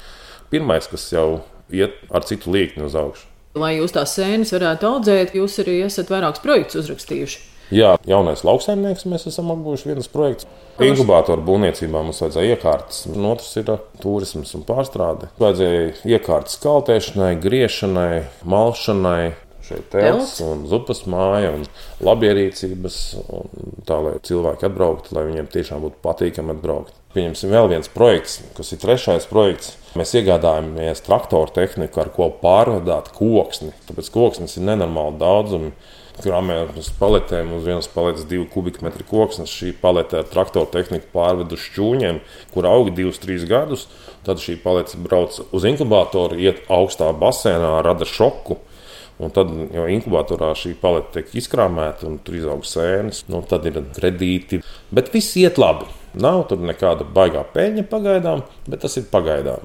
pirmais, 0.53 0.89
kas 0.91 1.07
jau 1.13 1.29
iet 1.75 1.97
ar 2.15 2.27
citu 2.29 2.53
līkni 2.55 2.87
uz 2.87 2.97
augšu. 2.99 3.31
Lai 3.59 3.77
jūs 3.77 3.95
tās 3.95 4.17
sēnes 4.17 4.51
varētu 4.55 4.89
audzēt, 4.89 5.35
jūs 5.39 5.61
arī 5.63 5.81
esat 5.87 6.11
vairākus 6.11 6.43
projektus 6.43 6.83
uzrakstījuši. 6.83 7.43
Jā, 7.73 7.95
jaunais 8.05 8.43
lauksaimnieks 8.45 9.07
mēs 9.09 9.25
esam 9.31 9.49
apgūši 9.55 9.89
viens 9.89 10.11
projekts. 10.13 10.49
Inkubātoru 10.85 11.45
būvniecībā 11.47 12.03
mums 12.03 12.21
vajadzēja 12.21 12.57
iekārtas, 12.57 13.05
un 13.09 13.29
otrs 13.31 13.55
ir 13.61 13.71
turisms 14.03 14.53
un 14.59 14.67
pārstrāde. 14.67 15.31
Vajadzēja 15.41 15.95
iekārtas 16.17 16.59
kaltēšanai, 16.61 17.31
griešanai, 17.41 18.25
malšanai, 18.51 19.33
šeit 19.69 19.89
telts 19.93 20.37
un 20.45 20.67
zupas 20.71 21.05
māja 21.11 21.55
un 21.57 21.65
labierīcības, 22.05 22.99
un 23.25 23.81
tā 23.89 23.99
lai 24.05 24.19
cilvēki 24.25 24.69
atbrauktu, 24.69 25.15
lai 25.17 25.27
viņiem 25.31 25.49
tiešām 25.55 25.83
būtu 25.85 26.01
patīkami 26.05 26.55
atbraukt. 26.57 26.95
Pieņemsim 27.15 27.53
vēl 27.55 27.69
viens 27.71 27.91
projekts, 27.95 28.41
kas 28.57 28.73
ir 28.75 28.81
trešais 28.83 29.29
projekts. 29.31 29.77
Mēs 29.95 30.17
iegādājāmies 30.19 31.05
traktoru 31.07 31.53
tehniku, 31.55 32.01
ar 32.03 32.09
ko 32.15 32.27
pārvadāt 32.41 33.13
koksni. 33.15 33.71
Tāpēc 33.87 34.11
koksnes 34.11 34.57
ir 34.59 34.67
nenormāli 34.67 35.21
daudzumi 35.21 35.71
krāmējām 36.23 36.75
uz 36.79 36.91
paletēm. 36.99 37.53
Uz 37.55 37.69
vienas 37.69 37.87
paletes 37.91 38.27
divu 38.31 38.49
kubikmetru 38.51 39.07
koksnes. 39.07 39.55
Šī 39.55 39.71
palete 39.79 40.21
ar 40.21 40.29
traktoru 40.31 40.67
tehniku 40.75 41.11
pārved 41.15 41.55
uz 41.55 41.63
šķūņiem, 41.69 42.21
kur 42.55 42.67
aug 42.71 42.91
divus, 42.95 43.23
trīs 43.23 43.47
gadus. 43.47 43.87
Tad 44.27 44.43
šī 44.43 44.59
palete 44.63 44.99
brauc 44.99 45.39
uz 45.55 45.67
inkubatoru, 45.71 46.39
iet 46.43 46.67
augstā 46.73 47.13
basēnā, 47.15 47.77
rada 47.87 48.09
šoku. 48.09 48.59
Un 49.23 49.31
tad 49.35 49.51
jau 49.71 49.85
inkubatorā 49.95 50.51
šī 50.59 50.75
palete 50.81 51.21
tiek 51.21 51.37
izkrāmēta 51.39 52.09
un 52.09 52.19
tur 52.25 52.39
izaug 52.41 52.65
sēnes. 52.67 53.25
Nu, 53.31 53.45
tad 53.47 53.69
ir 53.71 53.79
kredīti. 53.95 54.63
Bet 54.95 55.13
viss 55.15 55.37
iet 55.39 55.61
labi. 55.63 55.87
Nav 56.19 56.45
tur 56.51 56.63
nekāda 56.63 57.07
baigā 57.07 57.43
peļņa 57.55 57.87
pagaidām, 57.91 58.45
bet 58.71 58.85
tas 58.87 58.99
ir 59.01 59.09
pagaidām. 59.11 59.63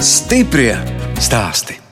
Stiprie 0.00 0.74
stāstī! 1.20 1.85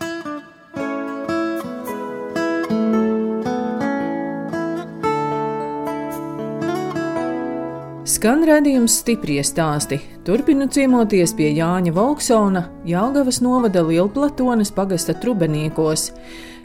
Skan 8.25 8.41
redzējums 8.49 8.95
stipri 9.03 9.35
stāsti. 9.45 9.99
Turpinu 10.25 10.65
ciemoties 10.73 11.35
pie 11.37 11.51
Jāņa 11.59 11.93
Volksona, 11.93 12.63
Jāgavas 12.89 13.43
novada 13.45 13.83
Lielplatones 13.85 14.71
pagasta 14.73 15.13
trubeniekos. 15.21 16.07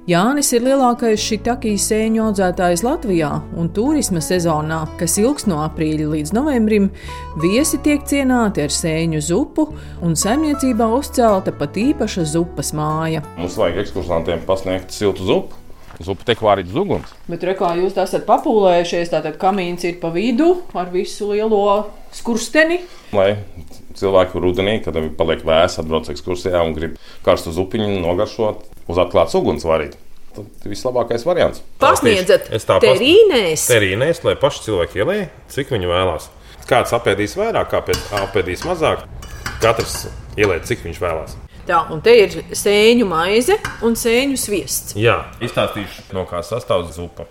Jānis 0.08 0.54
ir 0.56 0.64
lielākais 0.64 1.20
šitakijas 1.20 1.90
sēņu 1.92 2.24
audzētājs 2.30 2.86
Latvijā, 2.88 3.34
un 3.60 3.68
turisma 3.76 4.24
sezonā, 4.24 4.86
kas 5.04 5.20
ilgs 5.20 5.50
no 5.52 5.60
aprīļa 5.66 6.08
līdz 6.16 6.36
novembrim, 6.40 6.88
viesi 7.44 7.84
tiek 7.84 8.08
cienāti 8.08 8.64
ar 8.64 8.72
sēņu 8.72 9.20
zupu, 9.28 9.68
un 10.00 10.16
saimniecībā 10.16 10.88
uzcelta 10.96 11.52
pat 11.60 11.76
īpaša 11.76 12.24
zupas 12.38 12.72
māja. 12.72 13.28
Mums 13.36 13.60
vajag 13.60 13.84
ekskursantiem 13.84 14.48
pasniegt 14.48 14.96
siltu 14.96 15.28
zupu. 15.28 15.59
Zupa 16.00 16.24
tiek 16.30 16.40
vārīta 16.40 16.72
uz 16.72 16.78
uguns. 16.80 17.10
Bet, 17.28 17.44
re, 17.44 17.54
kā 17.60 17.74
jūs 17.76 17.98
esat 18.00 18.24
papūlējušies, 18.28 19.12
tātad 19.12 19.36
kamīns 19.42 19.84
ir 19.84 19.98
pa 20.00 20.14
vidu 20.14 20.62
ar 20.72 20.88
visu 20.94 21.28
lielo 21.34 21.90
skursteni. 22.16 22.80
Lai 23.12 23.34
cilvēki 24.00 24.40
rudenī, 24.40 24.78
kad 24.86 24.96
viņi 24.96 25.12
paliek 25.20 25.44
vēsi, 25.44 25.82
atbrauc 25.82 26.08
ekskursijā 26.14 26.62
un 26.64 26.76
grib 26.78 26.96
karstu 27.26 27.52
zupiņu 27.56 28.00
nogaršot 28.06 28.64
uz 28.88 29.02
atklātas 29.04 29.36
uguns 29.40 29.68
varīt. 29.68 29.98
Tas 30.30 30.46
ir 30.64 30.72
vislabākais 30.72 31.26
variants. 31.28 31.64
Pasniedzat 31.82 32.48
terīnēs. 32.86 33.68
Terīnēs, 33.68 34.24
lai 34.24 34.38
paši 34.40 34.70
cilvēki 34.70 35.04
ielēja, 35.04 35.28
cik 35.52 35.76
viņi 35.76 35.90
vēlās. 35.90 36.30
Kāds 36.70 36.96
apēdīs 36.96 37.36
vairāk, 37.40 37.74
kāpēc 37.74 38.12
apēdīs 38.24 38.64
mazāk. 38.70 39.04
Katrs 39.60 40.06
ielēja, 40.38 40.64
cik 40.70 40.86
viņš 40.86 41.04
vēlās. 41.04 41.40
Tā, 41.70 41.84
un 41.94 42.00
te 42.02 42.16
ir 42.18 42.32
sēņu 42.58 43.06
maize 43.06 43.54
un 43.86 43.94
sēņu 43.94 44.38
sviests. 44.42 44.96
Jā, 44.98 45.20
izstāstīšu, 45.38 46.08
no 46.18 46.24
kā 46.26 46.40
sastāv 46.42 46.88
zupa. 46.96 47.28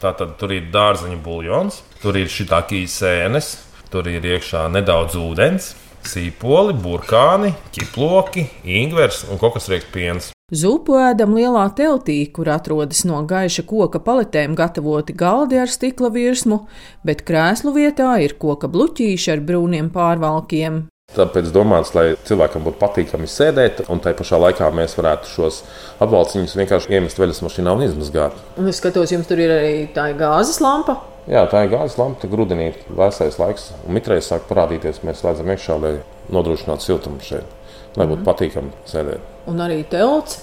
Tātad 0.00 0.38
tur 0.40 0.54
ir 0.56 0.70
dārzeņu 0.72 1.18
buļļons, 1.20 1.76
tur 2.00 2.16
ir 2.16 2.30
šī 2.32 2.46
sēnes, 2.88 3.50
tur 3.92 4.08
ir 4.08 4.24
iekšā 4.24 4.64
nedaudz 4.72 5.18
ūdens, 5.20 5.74
sīpoli, 6.08 6.72
burkāni, 6.72 7.52
ķiploki, 7.76 8.46
ingvers 8.64 9.26
un 9.28 9.36
kokosriekstu 9.36 9.92
piens. 9.92 10.30
Zupu 10.52 10.96
ēdam 10.96 11.36
lielā 11.36 11.66
teltī, 11.76 12.16
kur 12.32 12.48
atrodas 12.48 13.04
no 13.04 13.20
gaiša 13.28 13.66
koka 13.68 14.00
paletēm 14.00 14.56
gatavoti 14.56 15.12
galdi 15.12 15.60
ar 15.60 15.68
stikla 15.68 16.08
virsmu, 16.16 16.62
bet 17.04 17.26
krēslu 17.28 17.76
vietā 17.76 18.16
ir 18.24 18.38
koka 18.40 18.72
bluķīši 18.72 19.36
ar 19.36 19.44
brūniem 19.44 19.92
pārvalkiem. 19.92 20.86
Tāpēc 21.12 21.50
domāts, 21.52 21.92
lai 21.92 22.14
cilvēkam 22.24 22.64
būtu 22.64 22.78
patīkami 22.80 23.28
sēdēt, 23.28 23.82
un 23.92 24.00
tā 24.00 24.14
pašā 24.16 24.38
laikā 24.40 24.70
mēs 24.72 24.94
varētu 24.96 25.28
šos 25.28 25.58
apvalciņus 26.00 26.54
vienkārši 26.56 26.94
iemest 26.96 27.20
veļas 27.20 27.42
mašīnā 27.44 27.74
un 27.76 27.84
izmazgāt. 27.84 28.38
Un 28.56 28.70
es 28.70 28.80
skatos, 28.80 29.12
jums 29.12 29.28
tur 29.28 29.42
ir 29.42 29.52
arī 29.52 29.74
tā 29.92 30.08
gāzes 30.16 30.62
lampa. 30.64 30.96
Jā, 31.28 31.44
tā 31.52 31.66
ir 31.66 31.74
gāzes 31.74 31.98
lampa, 32.00 32.30
rudenī 32.32 32.70
ir 32.70 32.78
vēsais 32.96 33.36
laiks, 33.38 33.68
un 33.84 33.98
mitrais 33.98 34.30
sāk 34.32 34.48
parādīties. 34.48 35.02
Mēs 35.04 35.20
slēdzam 35.20 35.52
iekšā, 35.52 35.76
lai 35.84 35.92
nodrošinātu 36.32 36.88
siltumu 36.88 37.20
šeit, 37.22 37.52
lai 37.98 38.08
būtu 38.08 38.22
mm. 38.22 38.26
patīkami 38.30 38.72
sēdēt. 38.88 39.28
Un 39.52 39.62
arī 39.62 39.82
telts. 39.92 40.40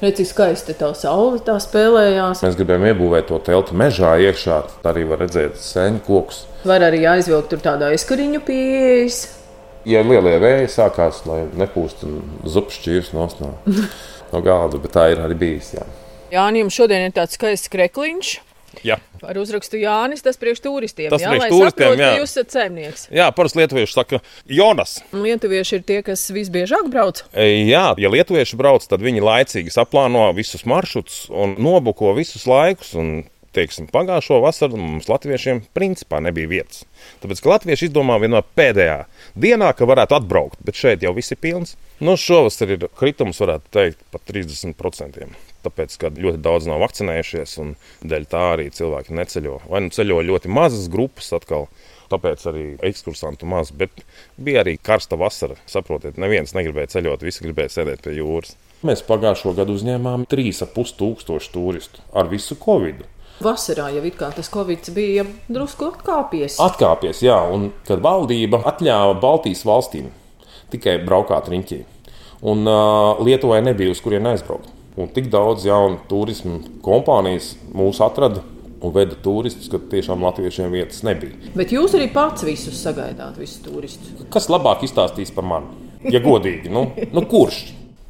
Redz, 0.00 0.16
cik 0.16 0.30
skaisti 0.30 0.76
tā 0.80 0.94
saule 0.96 1.42
tā 1.44 1.58
spēlējās. 1.60 2.40
Mēs 2.46 2.54
gribējām 2.56 2.86
iebūvēt 2.92 3.26
to 3.28 3.40
telti 3.44 3.76
mežā 3.76 4.14
iekšā. 4.28 4.62
Arī 4.88 5.02
var 5.10 5.20
redzēt 5.24 5.60
sēņu 5.60 6.00
kokus. 6.06 6.46
Var 6.64 6.86
arī 6.86 7.02
aizvilkt 7.08 7.52
tur 7.52 7.60
tādā 7.64 7.90
aizkariņu 7.92 8.40
pieejas 8.46 9.20
ja 9.88 10.02
lielie 10.04 10.36
vēji 10.42 10.68
sākās, 10.74 11.22
lai 11.28 11.42
nepūst 11.60 12.04
zupas 12.44 12.78
šķīvis 12.80 13.14
no, 13.16 13.26
no 14.32 14.44
galda, 14.44 14.80
bet 14.82 14.94
tā 14.96 15.10
ir 15.14 15.24
arī 15.24 15.38
bijis. 15.40 15.74
Jā, 15.78 15.88
jā 16.34 16.46
jums 16.60 16.76
šodien 16.76 17.08
ir 17.08 17.16
tāds 17.16 17.38
skaists 17.38 17.72
krekliņš. 17.72 18.38
Jā. 18.86 18.96
Ar 19.26 19.36
uzrakstu 19.40 19.80
Jānis, 19.80 20.22
tas 20.24 20.38
priekš 20.40 20.62
turistiem. 20.64 21.10
Tas 21.12 21.24
jā, 21.24 21.32
priekš 21.32 21.50
turistiem, 21.50 21.88
saprot, 21.90 22.00
jā. 22.00 22.10
Jūs 22.20 22.34
esat 22.36 22.54
saimnieks. 22.54 23.02
Jā, 23.12 23.26
parasti 23.34 23.60
lietuvieši 23.60 23.96
saka 23.96 24.20
Jonas. 24.48 24.94
Lietuvieši 25.10 25.80
ir 25.80 25.82
tie, 25.88 25.98
kas 26.06 26.22
visbiežāk 26.32 26.88
brauc? 26.92 27.24
E, 27.34 27.48
jā, 27.66 27.82
ja 28.00 28.12
lietuvieši 28.14 28.58
brauc, 28.60 28.86
tad 28.88 29.02
viņi 29.04 29.24
laicīgi 29.26 29.74
saplāno 29.74 30.28
visus 30.36 30.62
maršrutus 30.70 31.24
un 31.34 31.56
nobuko 31.60 32.14
visus 32.16 32.46
laikus. 32.48 32.94
Un 33.00 33.24
teiksim, 33.56 33.88
pagājušo 33.90 34.40
vasaru 34.44 34.78
mums 34.78 35.08
latviešiem 35.10 35.62
principā 35.76 36.20
nebija 36.22 36.50
vietas. 36.50 36.84
Tāpēc, 37.22 37.42
ka 37.42 37.52
latvieši 37.54 37.88
izdomā 37.88 38.18
vienā 38.22 38.42
pēdējā 38.56 38.98
dienā, 39.34 39.72
ka 39.76 39.88
varētu 39.90 40.18
atbraukt, 40.20 40.60
bet 40.66 40.78
šeit 40.78 41.04
jau 41.06 41.14
viss 41.16 41.34
ir 41.34 41.40
pilns. 41.42 41.76
Nu, 42.00 42.16
šovasar 42.20 42.74
ir 42.76 42.86
kritums, 42.96 43.40
varētu 43.42 43.72
teikt, 43.74 44.04
pat 44.14 44.24
30%. 44.30 45.30
Tāpēc, 45.60 45.96
ka 46.00 46.12
ļoti 46.16 46.40
daudz 46.40 46.68
nav 46.70 46.80
vakcinējušies, 46.86 47.56
un 47.60 47.74
dēļ 48.08 48.28
tā 48.32 48.44
arī 48.54 48.70
cilvēki 48.72 49.16
neceļo. 49.18 49.58
Vai 49.68 49.82
nu 49.84 49.92
ceļo 49.92 50.22
ļoti 50.30 50.52
mazas 50.52 50.88
grupas 50.92 51.32
atkal. 51.36 51.68
Tāpēc 52.10 52.42
arī 52.50 52.64
ekskursantu 52.88 53.46
maz, 53.46 53.68
bet 53.70 54.00
bija 54.40 54.64
arī 54.64 54.74
karsta 54.82 55.14
vasara. 55.20 55.54
Saprotiet, 55.70 56.18
neviens 56.18 56.56
negribēja 56.56 56.96
ceļot, 56.96 57.22
visi 57.22 57.44
gribēja 57.44 57.76
sēdēt 57.76 58.02
pie 58.02 58.16
jūras. 58.16 58.56
Mēs 58.86 59.04
pagājušo 59.06 59.52
gadu 59.58 59.76
uzņēmām 59.76 60.24
3,5 60.32 60.96
tūkstošu 60.98 61.52
turistu 61.54 62.02
ar 62.16 62.32
visu 62.32 62.56
covid. 62.58 63.04
Vasarā 63.40 63.88
jau 63.94 64.10
tas 64.20 64.50
Covid 64.52 64.90
bija 64.92 65.24
drusku 65.48 65.88
atkāpies. 65.88 66.58
Atkāpies, 66.60 67.22
jā, 67.24 67.38
un 67.48 67.70
kad 67.88 68.02
valdība 68.04 68.60
atļāva 68.68 69.16
Baltijas 69.20 69.64
valstīm 69.64 70.10
tikai 70.70 70.98
braukāt 71.06 71.48
riņķī. 71.48 71.80
Un 72.50 72.68
uh, 72.68 73.20
Lietuvai 73.24 73.62
nebija 73.64 73.92
uz 73.92 74.00
kurien 74.04 74.28
aizbraukt. 74.28 74.68
Un 75.00 75.08
tik 75.14 75.30
daudz 75.32 75.64
jaunu 75.64 76.00
turismu 76.10 76.60
kompānijas 76.84 77.54
mūs 77.72 78.00
atrada 78.04 78.42
un 78.80 78.92
veda 78.94 79.16
turistus, 79.24 79.68
ka 79.72 79.80
tiešām 79.92 80.22
latviešiem 80.24 80.72
vietas 80.72 81.02
nebija. 81.06 81.36
Bet 81.56 81.72
jūs 81.72 81.96
arī 81.96 82.08
pats 82.12 82.44
visus 82.44 82.80
sagaidāt, 82.80 83.36
visus 83.40 83.60
turistus. 83.64 84.24
Kas 84.32 84.48
labāk 84.52 84.84
izstāstīs 84.84 85.32
par 85.36 85.48
mani? 85.48 85.88
Ja 86.12 86.20
godīgi, 86.24 86.72
nu, 86.72 86.86
nu 87.12 87.24
kurš? 87.28 87.60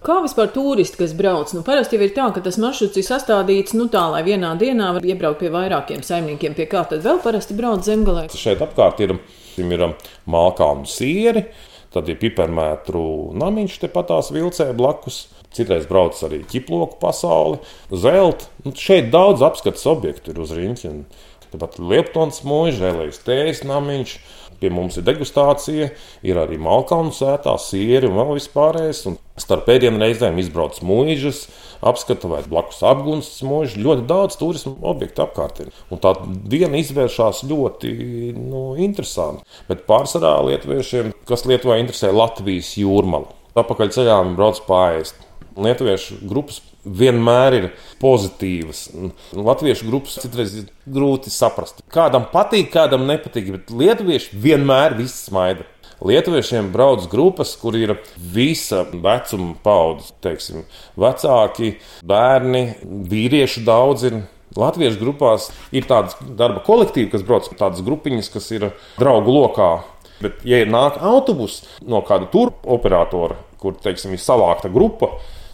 Kā 0.00 0.14
vispār 0.24 0.48
turisti, 0.48 0.96
kas 0.96 1.10
brauc? 1.12 1.50
Nu, 1.52 1.60
parasti 1.64 1.98
jau 1.98 2.06
ir 2.06 2.14
tā, 2.16 2.30
ka 2.32 2.40
tas 2.40 2.56
maršruts 2.60 2.96
ir 2.96 3.04
sastādīts 3.04 3.74
nu, 3.76 3.84
tā, 3.92 4.06
lai 4.08 4.22
vienā 4.24 4.54
dienā 4.60 4.94
var 4.96 5.04
iebraukt 5.04 5.42
pie 5.42 5.50
vairākiem 5.52 6.00
saimniekiem. 6.06 6.54
Pie 6.56 6.64
kā 6.72 6.86
tad 6.88 7.04
vēl 7.04 7.20
parasti 7.20 7.56
brauc 7.58 7.84
zemgalē? 7.84 8.22
Šeit 8.32 8.62
apkārt 8.64 9.02
ir, 9.04 9.18
ir 9.60 9.84
malkānu 10.24 10.88
sieri, 10.88 11.44
tad 11.92 12.08
ir 12.08 12.16
pipermētru 12.22 13.02
namiņš 13.36 13.76
tepatās 13.84 14.32
vilcē 14.32 14.70
blakus. 14.78 15.26
Citreiz 15.52 15.84
brauc 15.90 16.16
arī 16.24 16.44
ķiploku 16.48 16.96
pasauli, 17.02 17.58
zelta. 17.92 18.48
Nu, 18.64 18.72
šeit 18.72 19.10
daudz 19.12 19.44
apskates 19.44 19.84
objektu 19.90 20.32
ir 20.32 20.40
uz 20.40 20.54
rīņķa. 20.56 20.94
Tāpat 21.50 21.80
Lietuvas 21.82 22.40
mūža, 22.46 22.92
Elējas 22.94 23.20
tējas 23.26 23.64
namiņš, 23.66 24.16
Pie 24.60 24.68
mums 24.72 24.98
ir 25.00 25.06
degustācija, 25.06 25.88
ir 26.26 26.38
arī 26.40 26.58
malkānu 26.60 27.14
sētā, 27.16 27.54
sieri 27.60 28.10
un 28.10 28.18
vēl 28.18 28.34
vispārējais. 28.36 29.02
Un 29.08 29.16
starp 29.40 29.64
pēdējiem 29.68 29.96
reizēm 30.02 30.40
izbrauc 30.42 30.76
mūžas, 30.84 31.46
apskata 31.86 32.28
vai 32.28 32.42
blakus 32.44 32.82
apgunstas 32.84 33.40
mūžas. 33.46 33.78
Ļoti 33.80 34.06
daudz 34.10 34.36
turismu 34.40 34.76
objektu 34.92 35.24
apkārt 35.24 35.62
ir. 35.64 35.72
Un 35.88 36.02
tā 36.02 36.12
diena 36.52 36.76
izvēršas 36.80 37.44
ļoti 37.48 37.94
nu, 38.36 38.64
interesanti. 38.84 39.46
Bet 39.70 39.86
pārsvarā 39.88 40.36
lietuviešiem, 40.50 41.14
kas 41.28 41.46
Lietuvā 41.48 41.80
interesē 41.80 42.12
Latvijas 42.12 42.74
jūrmala. 42.80 43.32
Apakaļ 43.58 43.94
ceļā 43.96 44.20
viņi 44.24 44.36
brauc 44.38 44.60
pāriest. 44.68 45.24
Lietuviešu 45.60 46.20
grupas 46.30 46.60
vienmēr 46.84 47.56
ir 47.58 47.66
pozitīvas. 48.00 48.86
Latviešu 49.36 49.88
grupas 49.90 50.16
citreiz 50.22 50.54
ir 50.62 50.70
grūti 50.88 51.32
saprast. 51.32 51.82
Kādam 51.92 52.26
patīk, 52.32 52.70
kādam 52.72 53.06
nepatīk, 53.10 53.52
bet 53.56 53.74
lietuvieši 53.74 54.40
vienmēr 54.40 54.96
viss 54.98 55.26
smaida. 55.28 55.66
Lietuviešiem 56.00 56.70
brauc 56.72 57.04
grupas, 57.12 57.52
kur 57.60 57.76
ir 57.76 57.98
visa 58.16 58.86
vecuma 58.88 59.52
paudzes, 59.60 60.14
teiksim, 60.24 60.62
vecāki, 60.96 61.74
bērni, 62.08 62.62
vīrieši 63.10 63.64
daudz 63.66 64.06
ir. 64.08 64.22
Latviešu 64.58 64.98
grupās 64.98 65.44
ir 65.70 65.84
tādas 65.86 66.16
darba 66.34 66.58
kolektīvi, 66.66 67.06
kas 67.12 67.22
brauc 67.22 67.46
tādas 67.52 67.84
grupiņas, 67.86 68.30
kas 68.34 68.48
ir 68.50 68.64
draugu 68.96 69.30
lokā. 69.36 69.68
Bet, 70.20 70.40
ja 70.42 70.58
nāk 70.66 70.98
autobus 71.06 71.60
no 71.86 72.00
kāda 72.04 72.26
tur 72.32 72.50
operatora, 72.66 73.38
kur 73.62 73.76
teiksim, 73.78 74.16
ir 74.16 74.20
savākta 74.24 74.72
grupa, 74.72 75.12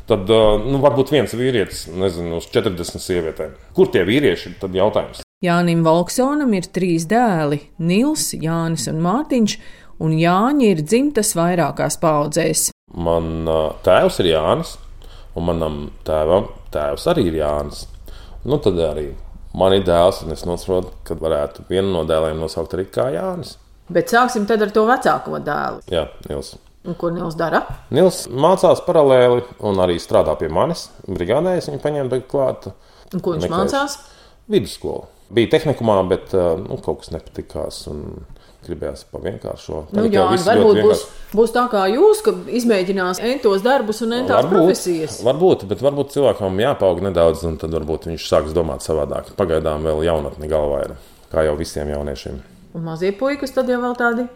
tad 0.09 0.31
nu, 0.65 0.81
varbūt 0.83 1.13
viens 1.15 1.35
vīrietis, 1.37 1.87
nezinu, 1.93 2.41
uz 2.41 2.49
40 2.53 3.03
sievietēm. 3.03 3.57
Kur 3.77 3.91
tie 3.93 4.05
vīrieši 4.07 4.53
ir? 4.53 4.59
Tad 4.63 4.77
jautājums. 4.77 5.23
Jānim 5.45 5.83
Valksonam 5.85 6.55
ir 6.57 6.69
trīs 6.73 7.05
dēli- 7.11 7.61
Nils, 7.91 8.31
Jānis 8.33 8.89
un 8.89 9.03
Mārtiņš, 9.05 9.59
un 10.01 10.17
Jāņa 10.17 10.71
ir 10.71 10.83
dzimtas 10.83 11.35
vairākās 11.37 11.99
paudzēs. 12.01 12.71
Man 12.97 13.45
tēvs 13.85 14.21
ir 14.21 14.33
Jānis, 14.33 14.77
un 15.37 15.45
manam 15.45 15.91
tēvam 16.05 16.49
tēvs 16.73 17.07
arī 17.13 17.27
ir 17.27 17.39
Jānis. 17.43 17.87
Nu, 18.45 18.59
tad 18.59 18.75
arī 18.75 19.11
man 19.55 19.73
ir 19.73 19.85
dēls, 19.85 20.23
un 20.25 20.33
es 20.33 20.45
nosaprotu, 20.45 20.93
ka 21.05 21.15
varētu 21.15 21.67
vienu 21.69 21.93
no 21.93 22.05
dēliem 22.09 22.39
nosaukt 22.41 22.73
arī 22.77 22.87
kā 22.87 23.11
Jānis. 23.13 23.57
Bet 23.93 24.11
sāksim 24.11 24.47
tad 24.47 24.63
ar 24.63 24.73
to 24.75 24.87
vecāko 24.87 25.39
dēlu. 25.39 25.85
Jā, 25.91 26.09
Nils. 26.29 26.57
Un 26.87 26.95
ko 26.99 27.11
Nils 27.11 27.35
dara? 27.39 27.65
Nils 27.95 28.25
mācās 28.31 28.83
paralēli 28.87 29.43
un 29.67 29.83
arī 29.83 29.99
strādā 30.03 30.37
pie 30.39 30.49
manis. 30.53 30.87
Brigādē 31.09 31.57
es 31.59 31.67
viņu 31.71 31.83
paņēmu 31.83 32.23
klāt. 32.31 32.71
Un 33.13 33.23
ko 33.23 33.35
viņš 33.35 33.51
mācās? 33.51 33.99
Vidusskolu. 34.51 35.09
Bija 35.35 35.57
tehnikumā, 35.57 35.99
bet 36.07 36.35
nu, 36.63 36.79
kaut 36.85 37.03
kas 37.03 37.11
nepatikās. 37.15 37.83
Gribējās 38.67 39.05
pa 39.11 39.21
vienkāršo. 39.23 39.81
Nu, 39.95 40.07
jā, 40.11 40.25
varbūt 40.43 40.81
būs, 40.83 41.03
būs 41.39 41.53
tā 41.55 41.67
kā 41.71 41.85
jūs, 41.91 42.23
ka 42.27 42.33
izmēģinās 42.59 43.21
entos 43.23 43.63
darbus 43.63 44.03
un 44.03 44.17
entās 44.17 44.41
varbūt, 44.41 44.57
profesijas. 44.57 45.21
Varbūt, 45.27 45.63
bet 45.71 45.85
varbūt 45.87 46.17
cilvēkam 46.17 46.59
jāpaug 46.65 47.03
nedaudz, 47.07 47.45
un 47.47 47.61
tad 47.63 47.77
varbūt 47.79 48.09
viņš 48.11 48.27
sāks 48.27 48.57
domāt 48.57 48.83
savādāk. 48.83 49.31
Pagaidām 49.39 49.87
vēl 49.87 50.03
jaunatni 50.09 50.51
galvā 50.51 50.83
ir, 50.89 50.97
kā 51.31 51.47
jau 51.47 51.55
visiem 51.61 51.95
jauniešiem. 51.95 52.43
Un 52.75 52.89
mazie 52.89 53.13
puikas 53.15 53.55
tad 53.55 53.71
jau 53.71 53.79
vēl 53.85 53.95
tādi 54.03 54.27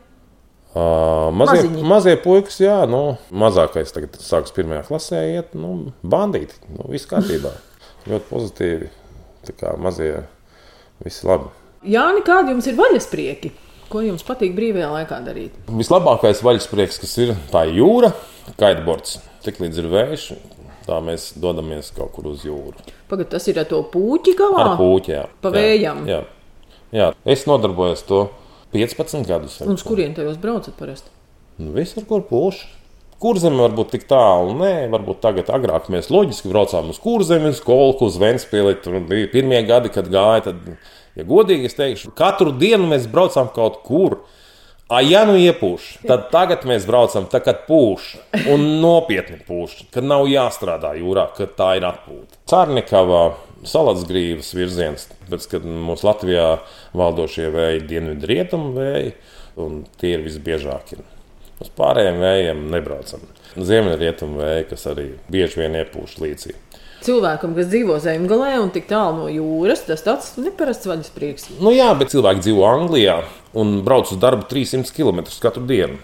Uh, 0.71 1.33
mazie, 1.35 1.65
Maziņi. 1.65 1.83
mazie 1.91 2.13
puikas, 2.23 2.61
jā, 2.63 2.77
nu, 2.87 3.17
mazākais 3.35 3.91
tagad 3.91 4.15
sāks 4.23 4.55
pirmajā 4.55 4.85
klasē 4.87 5.23
iet, 5.33 5.57
nu, 5.59 5.91
bandīti. 6.07 6.55
Nu, 6.77 6.87
viss 6.93 7.11
kārtībā. 7.11 7.51
ļoti 8.11 8.29
pozitīvi. 8.29 8.91
Tā 9.49 9.57
kā 9.59 9.73
mazie, 9.83 10.13
visi 11.03 11.27
labi. 11.27 11.51
Jāni, 11.91 12.23
kādi 12.23 12.55
jums 12.55 12.71
ir 12.71 12.79
vaļasprieki? 12.79 13.51
Ko 13.91 14.05
jums 14.05 14.23
patīk 14.23 14.55
brīvajā 14.55 14.93
laikā 14.93 15.19
darīt? 15.27 15.57
Vislabākais 15.75 16.45
vaļasprieks, 16.47 17.01
kas 17.03 17.19
ir, 17.19 17.35
tā 17.51 17.65
ir 17.67 17.81
jūra, 17.81 18.13
kaitbords. 18.61 19.19
Tik 19.43 19.59
līdz 19.65 19.81
ir 19.83 19.89
vējš, 19.91 20.27
tā 20.87 21.01
mēs 21.03 21.33
dodamies 21.41 21.91
kaut 21.97 22.13
kur 22.15 22.31
uz 22.31 22.45
jūru. 22.47 22.77
Pagad, 23.11 23.33
tas 23.33 23.49
ir 23.51 23.59
ar 23.59 23.67
to 23.67 23.81
puķi 23.91 24.37
galā? 24.39 24.69
Ar 24.69 24.79
puķi, 24.79 25.17
jā. 25.17 25.25
Pa 25.43 25.51
vējam? 25.51 26.05
Jā, 26.07 26.21
jā. 26.21 27.01
jā. 27.01 27.11
es 27.35 27.43
nodarbojos 27.51 28.07
to 28.07 28.29
15 28.75 29.27
gadus. 29.29 29.59
Un 29.65 29.75
uz 29.75 29.85
kurien 29.87 30.13
te 30.15 30.27
jūs 30.27 30.39
braucat 30.41 30.77
parasti? 30.79 31.11
Nu, 31.61 31.73
Visur, 31.75 32.07
kur 32.09 32.23
pūš. 32.27 32.63
Kurzeme 33.21 33.59
varbūt 33.61 33.91
tik 33.93 34.07
tālu, 34.09 34.55
nē, 34.57 34.87
varbūt 34.95 35.19
tagad, 35.21 35.51
agrāk 35.53 35.91
mēs 35.93 36.07
loģiski 36.09 36.49
braucām 36.49 36.89
uz 36.89 36.97
kurzemi, 37.03 37.51
uz 37.53 37.59
kolku, 37.61 38.09
uz 38.09 38.17
Ventspili. 38.21 38.79
Tur 38.81 38.97
bija 39.05 39.29
pirmie 39.29 39.61
gadi, 39.69 39.91
kad 39.93 40.09
gāja. 40.09 40.47
Tad, 40.47 40.63
ja 41.19 41.27
godīgi 41.29 41.69
es 41.69 41.77
teikšu, 41.77 42.15
katru 42.17 42.55
dienu 42.57 42.89
mēs 42.89 43.11
braucām 43.13 43.51
kaut 43.53 43.83
kur. 43.85 44.23
A, 44.91 44.99
ja 45.07 45.21
nu 45.23 45.37
iepūš, 45.39 46.01
tad 46.03 46.25
tagad 46.33 46.65
mēs 46.67 46.83
braucam, 46.89 47.29
tā, 47.31 47.39
kad 47.45 47.61
pūš, 47.69 48.09
un 48.51 48.65
nopietni 48.83 49.39
pūš, 49.47 49.85
kad 49.95 50.03
nav 50.03 50.27
jāstrādā 50.27 50.97
jūrā, 50.99 51.29
kad 51.37 51.53
tā 51.55 51.69
ir 51.79 51.87
atpūta. 51.87 52.41
Cārnikavā 52.51 53.21
salats 53.71 54.03
grīvas 54.09 54.51
virziens, 54.57 55.07
pēc 55.31 55.47
kad 55.53 55.69
mums 55.71 56.03
Latvijā 56.07 56.49
valdošie 56.99 57.53
vēji, 57.55 57.85
dienvidu 57.87 58.33
rietumu 58.33 58.73
vēji, 58.81 59.15
un 59.63 59.85
tie 60.01 60.17
ir 60.17 60.27
visbiežākie. 60.27 60.99
Uz 61.61 61.71
pārējiem 61.77 62.19
vējiem 62.25 62.67
nebraucam. 62.75 63.23
Ziemeļrietumu 63.61 64.43
vēji, 64.43 64.69
kas 64.73 64.89
arī 64.91 65.07
bieži 65.31 65.63
vien 65.63 65.79
iepūš 65.85 66.19
līdzi. 66.23 66.57
Cilvēkam, 67.01 67.55
kas 67.57 67.71
dzīvo 67.71 67.97
zemgalē 68.03 68.55
un 68.61 68.73
tik 68.75 68.89
tālu 68.91 69.23
no 69.23 69.29
jūras, 69.33 69.87
tas 69.89 70.05
tāds 70.05 70.35
neparasts 70.37 70.89
vaļas 70.89 71.13
prieks. 71.15 71.47
Nu 71.63 71.73
jā, 71.73 71.89
bet 71.97 72.13
cilvēki 72.13 72.45
dzīvo 72.45 72.67
Anglijā 72.69 73.23
un 73.57 73.79
brauc 73.87 74.13
uz 74.13 74.21
darbu 74.21 74.45
300 74.51 74.93
km 74.93 75.25
katru 75.41 75.65
dienu. 75.69 75.97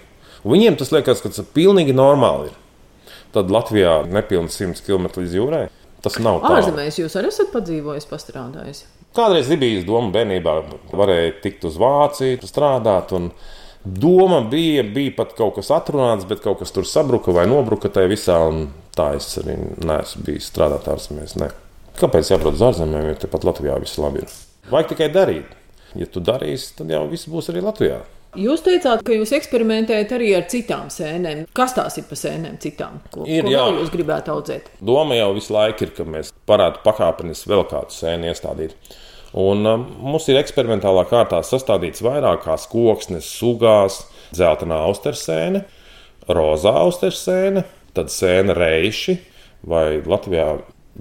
Un 0.42 0.54
viņiem 0.54 0.78
tas 0.80 0.92
liekas, 0.94 1.20
ka 1.20 1.32
tas 1.32 1.42
ir 1.42 1.50
pilnīgi 1.56 1.92
normāli. 1.96 2.52
Ir. 2.52 3.12
Tad 3.36 3.52
Latvijā 3.52 3.98
nepilnīgi 4.08 4.54
100 4.54 4.86
km 4.86 5.10
līdz 5.20 5.36
jūrai. 5.36 5.66
Tas 6.04 6.16
nav 6.22 6.40
tā. 6.44 6.54
Ārzemēs 6.60 7.00
jūs 7.00 7.16
arī 7.18 7.32
esat 7.32 7.52
padzīvojis, 7.52 8.08
pastrādājis. 8.08 8.84
Kādreiz 9.16 9.48
bija 9.48 9.84
doma 9.84 10.12
bērnībā, 10.14 10.54
varēja 10.96 11.36
tikt 11.42 11.64
uz 11.68 11.78
Vāciju, 11.80 12.40
strādāt. 12.46 13.12
Doma 13.86 14.40
bija, 14.50 14.84
bija 14.84 15.14
pat 15.18 15.36
kaut 15.38 15.56
kas 15.58 15.70
atrunāts, 15.74 16.26
bet 16.28 16.42
kaut 16.44 16.60
kas 16.60 16.72
tur 16.74 16.88
sabruka 16.88 17.34
vai 17.34 17.46
nobruka 17.50 17.90
tajā 17.92 18.10
visā. 18.12 18.38
Tā 18.96 19.10
es 19.18 19.28
arī 19.42 19.58
neesmu 19.84 20.24
bijis 20.24 20.48
strādāt 20.50 20.88
ārzemēs. 20.88 21.36
Ne. 21.40 21.50
Kāpēc 22.00 22.32
jābrauc 22.32 22.56
uz 22.56 22.64
ārzemēm, 22.70 23.10
ja 23.10 23.20
tepat 23.26 23.44
Latvijā 23.44 23.76
viss 23.80 24.00
labi 24.00 24.24
ir? 24.24 24.34
Vajag 24.72 24.92
tikai 24.94 25.08
darīt. 25.12 25.54
Ja 25.96 26.08
tu 26.12 26.20
darīsi, 26.20 26.74
tad 26.78 26.92
jau 26.92 27.06
viss 27.08 27.28
būs 27.30 27.50
arī 27.52 27.62
Latvijā. 27.64 28.02
Jūs 28.36 28.60
teicāt, 28.66 29.00
ka 29.06 29.14
jūs 29.16 29.30
eksperimentējat 29.32 30.10
arī 30.12 30.32
ar 30.36 30.44
citām 30.52 30.90
sēnēm. 30.92 31.46
Kas 31.56 31.72
tās 31.76 31.96
ir 31.96 32.04
par 32.08 32.18
sēnēm 32.20 32.58
citām? 32.60 32.98
Ko, 33.12 33.24
ir, 33.24 33.46
ko 33.48 33.78
jūs 33.78 33.92
gribētu 33.94 34.34
audzēt? 34.34 34.68
Doma 34.84 35.16
jau 35.16 35.30
visu 35.38 35.54
laiku 35.56 35.86
ir, 35.86 35.92
ka 35.96 36.04
mēs 36.04 36.34
varētu 36.48 36.82
pakāpeniski 36.84 37.52
vēl 37.52 37.64
kādu 37.70 37.96
sēni 37.96 38.28
iestādīt. 38.28 38.76
Un 39.36 39.64
um, 39.68 39.86
mums 40.12 40.28
ir 40.28 40.40
eksperimentālā 40.40 41.06
kārtā 41.08 41.40
sastādīts 41.44 42.04
vairākās 42.04 42.68
koksnes 42.72 43.28
sugās- 43.38 44.02
dzeltenā 44.36 44.82
austersēne, 44.90 45.64
rozā 46.28 46.74
austersēne, 46.84 47.64
tad 47.96 48.12
sēne 48.12 48.54
reiši 48.56 49.16
vai 49.66 50.02
Latvijā 50.04 50.52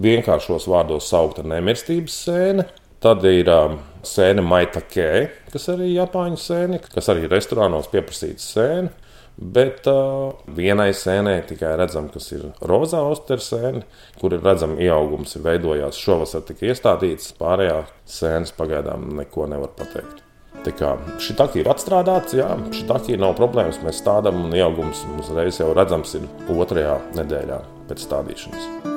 vienkāršos 0.01 0.65
vārdos 0.71 1.12
saukta 1.12 1.45
nemirstības 1.47 2.17
sēne 2.25 2.65
Tad 3.05 3.21
ir 3.29 3.49
um, 3.53 3.75
sēne 4.01 4.41
Maitakē, 4.41 5.10
kas 5.53 5.67
arī 5.69 5.91
ir 5.91 5.99
Japāņu 5.99 6.39
sēne, 6.41 6.79
kas 6.89 7.12
arī 7.13 7.27
restorānos 7.29 7.91
pieprasīta 7.91 8.41
sēne. 8.41 8.89
Bet 9.36 9.86
uh, 9.91 10.31
vienai 10.58 10.88
sēnē 10.97 11.36
tikai 11.45 11.75
redzam, 11.77 12.08
kas 12.10 12.31
ir 12.34 12.47
rozā 12.65 13.03
ostersēne, 13.05 13.84
kur 14.17 14.34
ir 14.34 14.41
redzams 14.41 14.81
ieaugums, 14.81 15.38
ir 15.38 15.45
veidojās 15.45 16.01
šovasar 16.01 16.47
tika 16.49 16.71
iestādīts. 16.71 17.36
Pārējā 17.38 17.81
sēnes 18.10 18.58
pagaidām 18.58 19.12
neko 19.19 19.51
nevar 19.53 19.75
pateikt. 19.77 20.24
Šī 20.65 21.36
tā 21.38 21.47
ir 21.60 21.69
atstrādāts, 21.69 22.34
jā, 22.38 22.49
šī 22.73 22.88
tā 22.89 22.99
ir 23.13 23.21
nav 23.21 23.36
problēmas. 23.38 23.82
Mēs 23.86 24.01
stādām 24.01 24.47
un 24.47 24.56
ieaugums 24.56 25.06
uzreiz 25.19 25.62
jau 25.62 25.73
redzams 25.78 26.17
ir 26.17 26.28
otrajā 26.49 26.97
nedēļā 27.19 27.62
pēc 27.89 28.06
stādīšanas. 28.08 28.93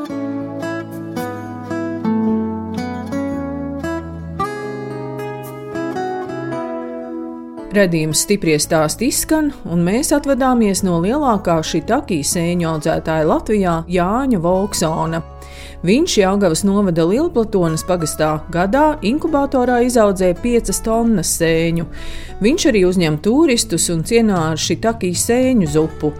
Redījums 7.78 8.22
stipri 8.24 8.54
stāsti 8.58 9.10
izskan, 9.12 9.50
un 9.68 9.82
mēs 9.84 10.08
atvadāmies 10.16 10.80
no 10.86 10.96
lielākā 11.04 11.58
šitakī 11.60 12.22
sēņu 12.24 12.70
audzētāja 12.72 13.28
Latvijā 13.28 13.74
Jāņa 13.92 14.40
Volksona. 14.42 15.20
Viņš 15.86 16.16
Jāgavas 16.20 16.64
novada 16.66 17.04
Lielplatonas 17.06 17.84
pagastā 17.86 18.30
gadā 18.52 18.98
inkubatorā 19.06 19.80
izaudzēja 19.86 20.36
5 20.42 20.82
tonnas 20.84 21.30
sēņu. 21.38 21.86
Viņš 22.42 22.68
arī 22.72 22.84
uzņem 22.88 23.20
turistus 23.22 23.88
un 23.94 24.02
cienā 24.02 24.50
ar 24.52 24.60
šitakī 24.60 25.14
sēņu 25.14 25.70
zupu. 25.74 26.12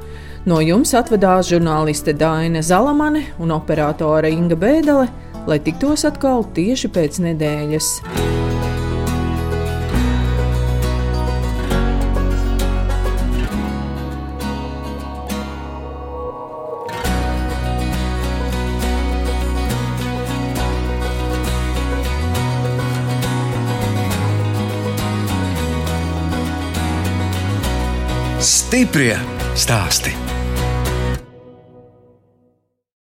No 0.48 0.62
jums 0.64 0.94
atvadās 0.96 1.51
žurnāliste 1.51 2.14
Daina 2.16 2.62
Zalamane 2.64 3.27
un 3.42 3.53
operātore 3.53 4.31
Inga 4.33 4.57
Bēdele, 4.57 5.09
lai 5.51 5.61
tiktos 5.61 6.07
atkal 6.09 6.46
tieši 6.57 6.94
pēc 6.94 7.22
nedēļas. 7.27 8.38
Stiprie 28.78 29.16
stāsti. 29.58 30.27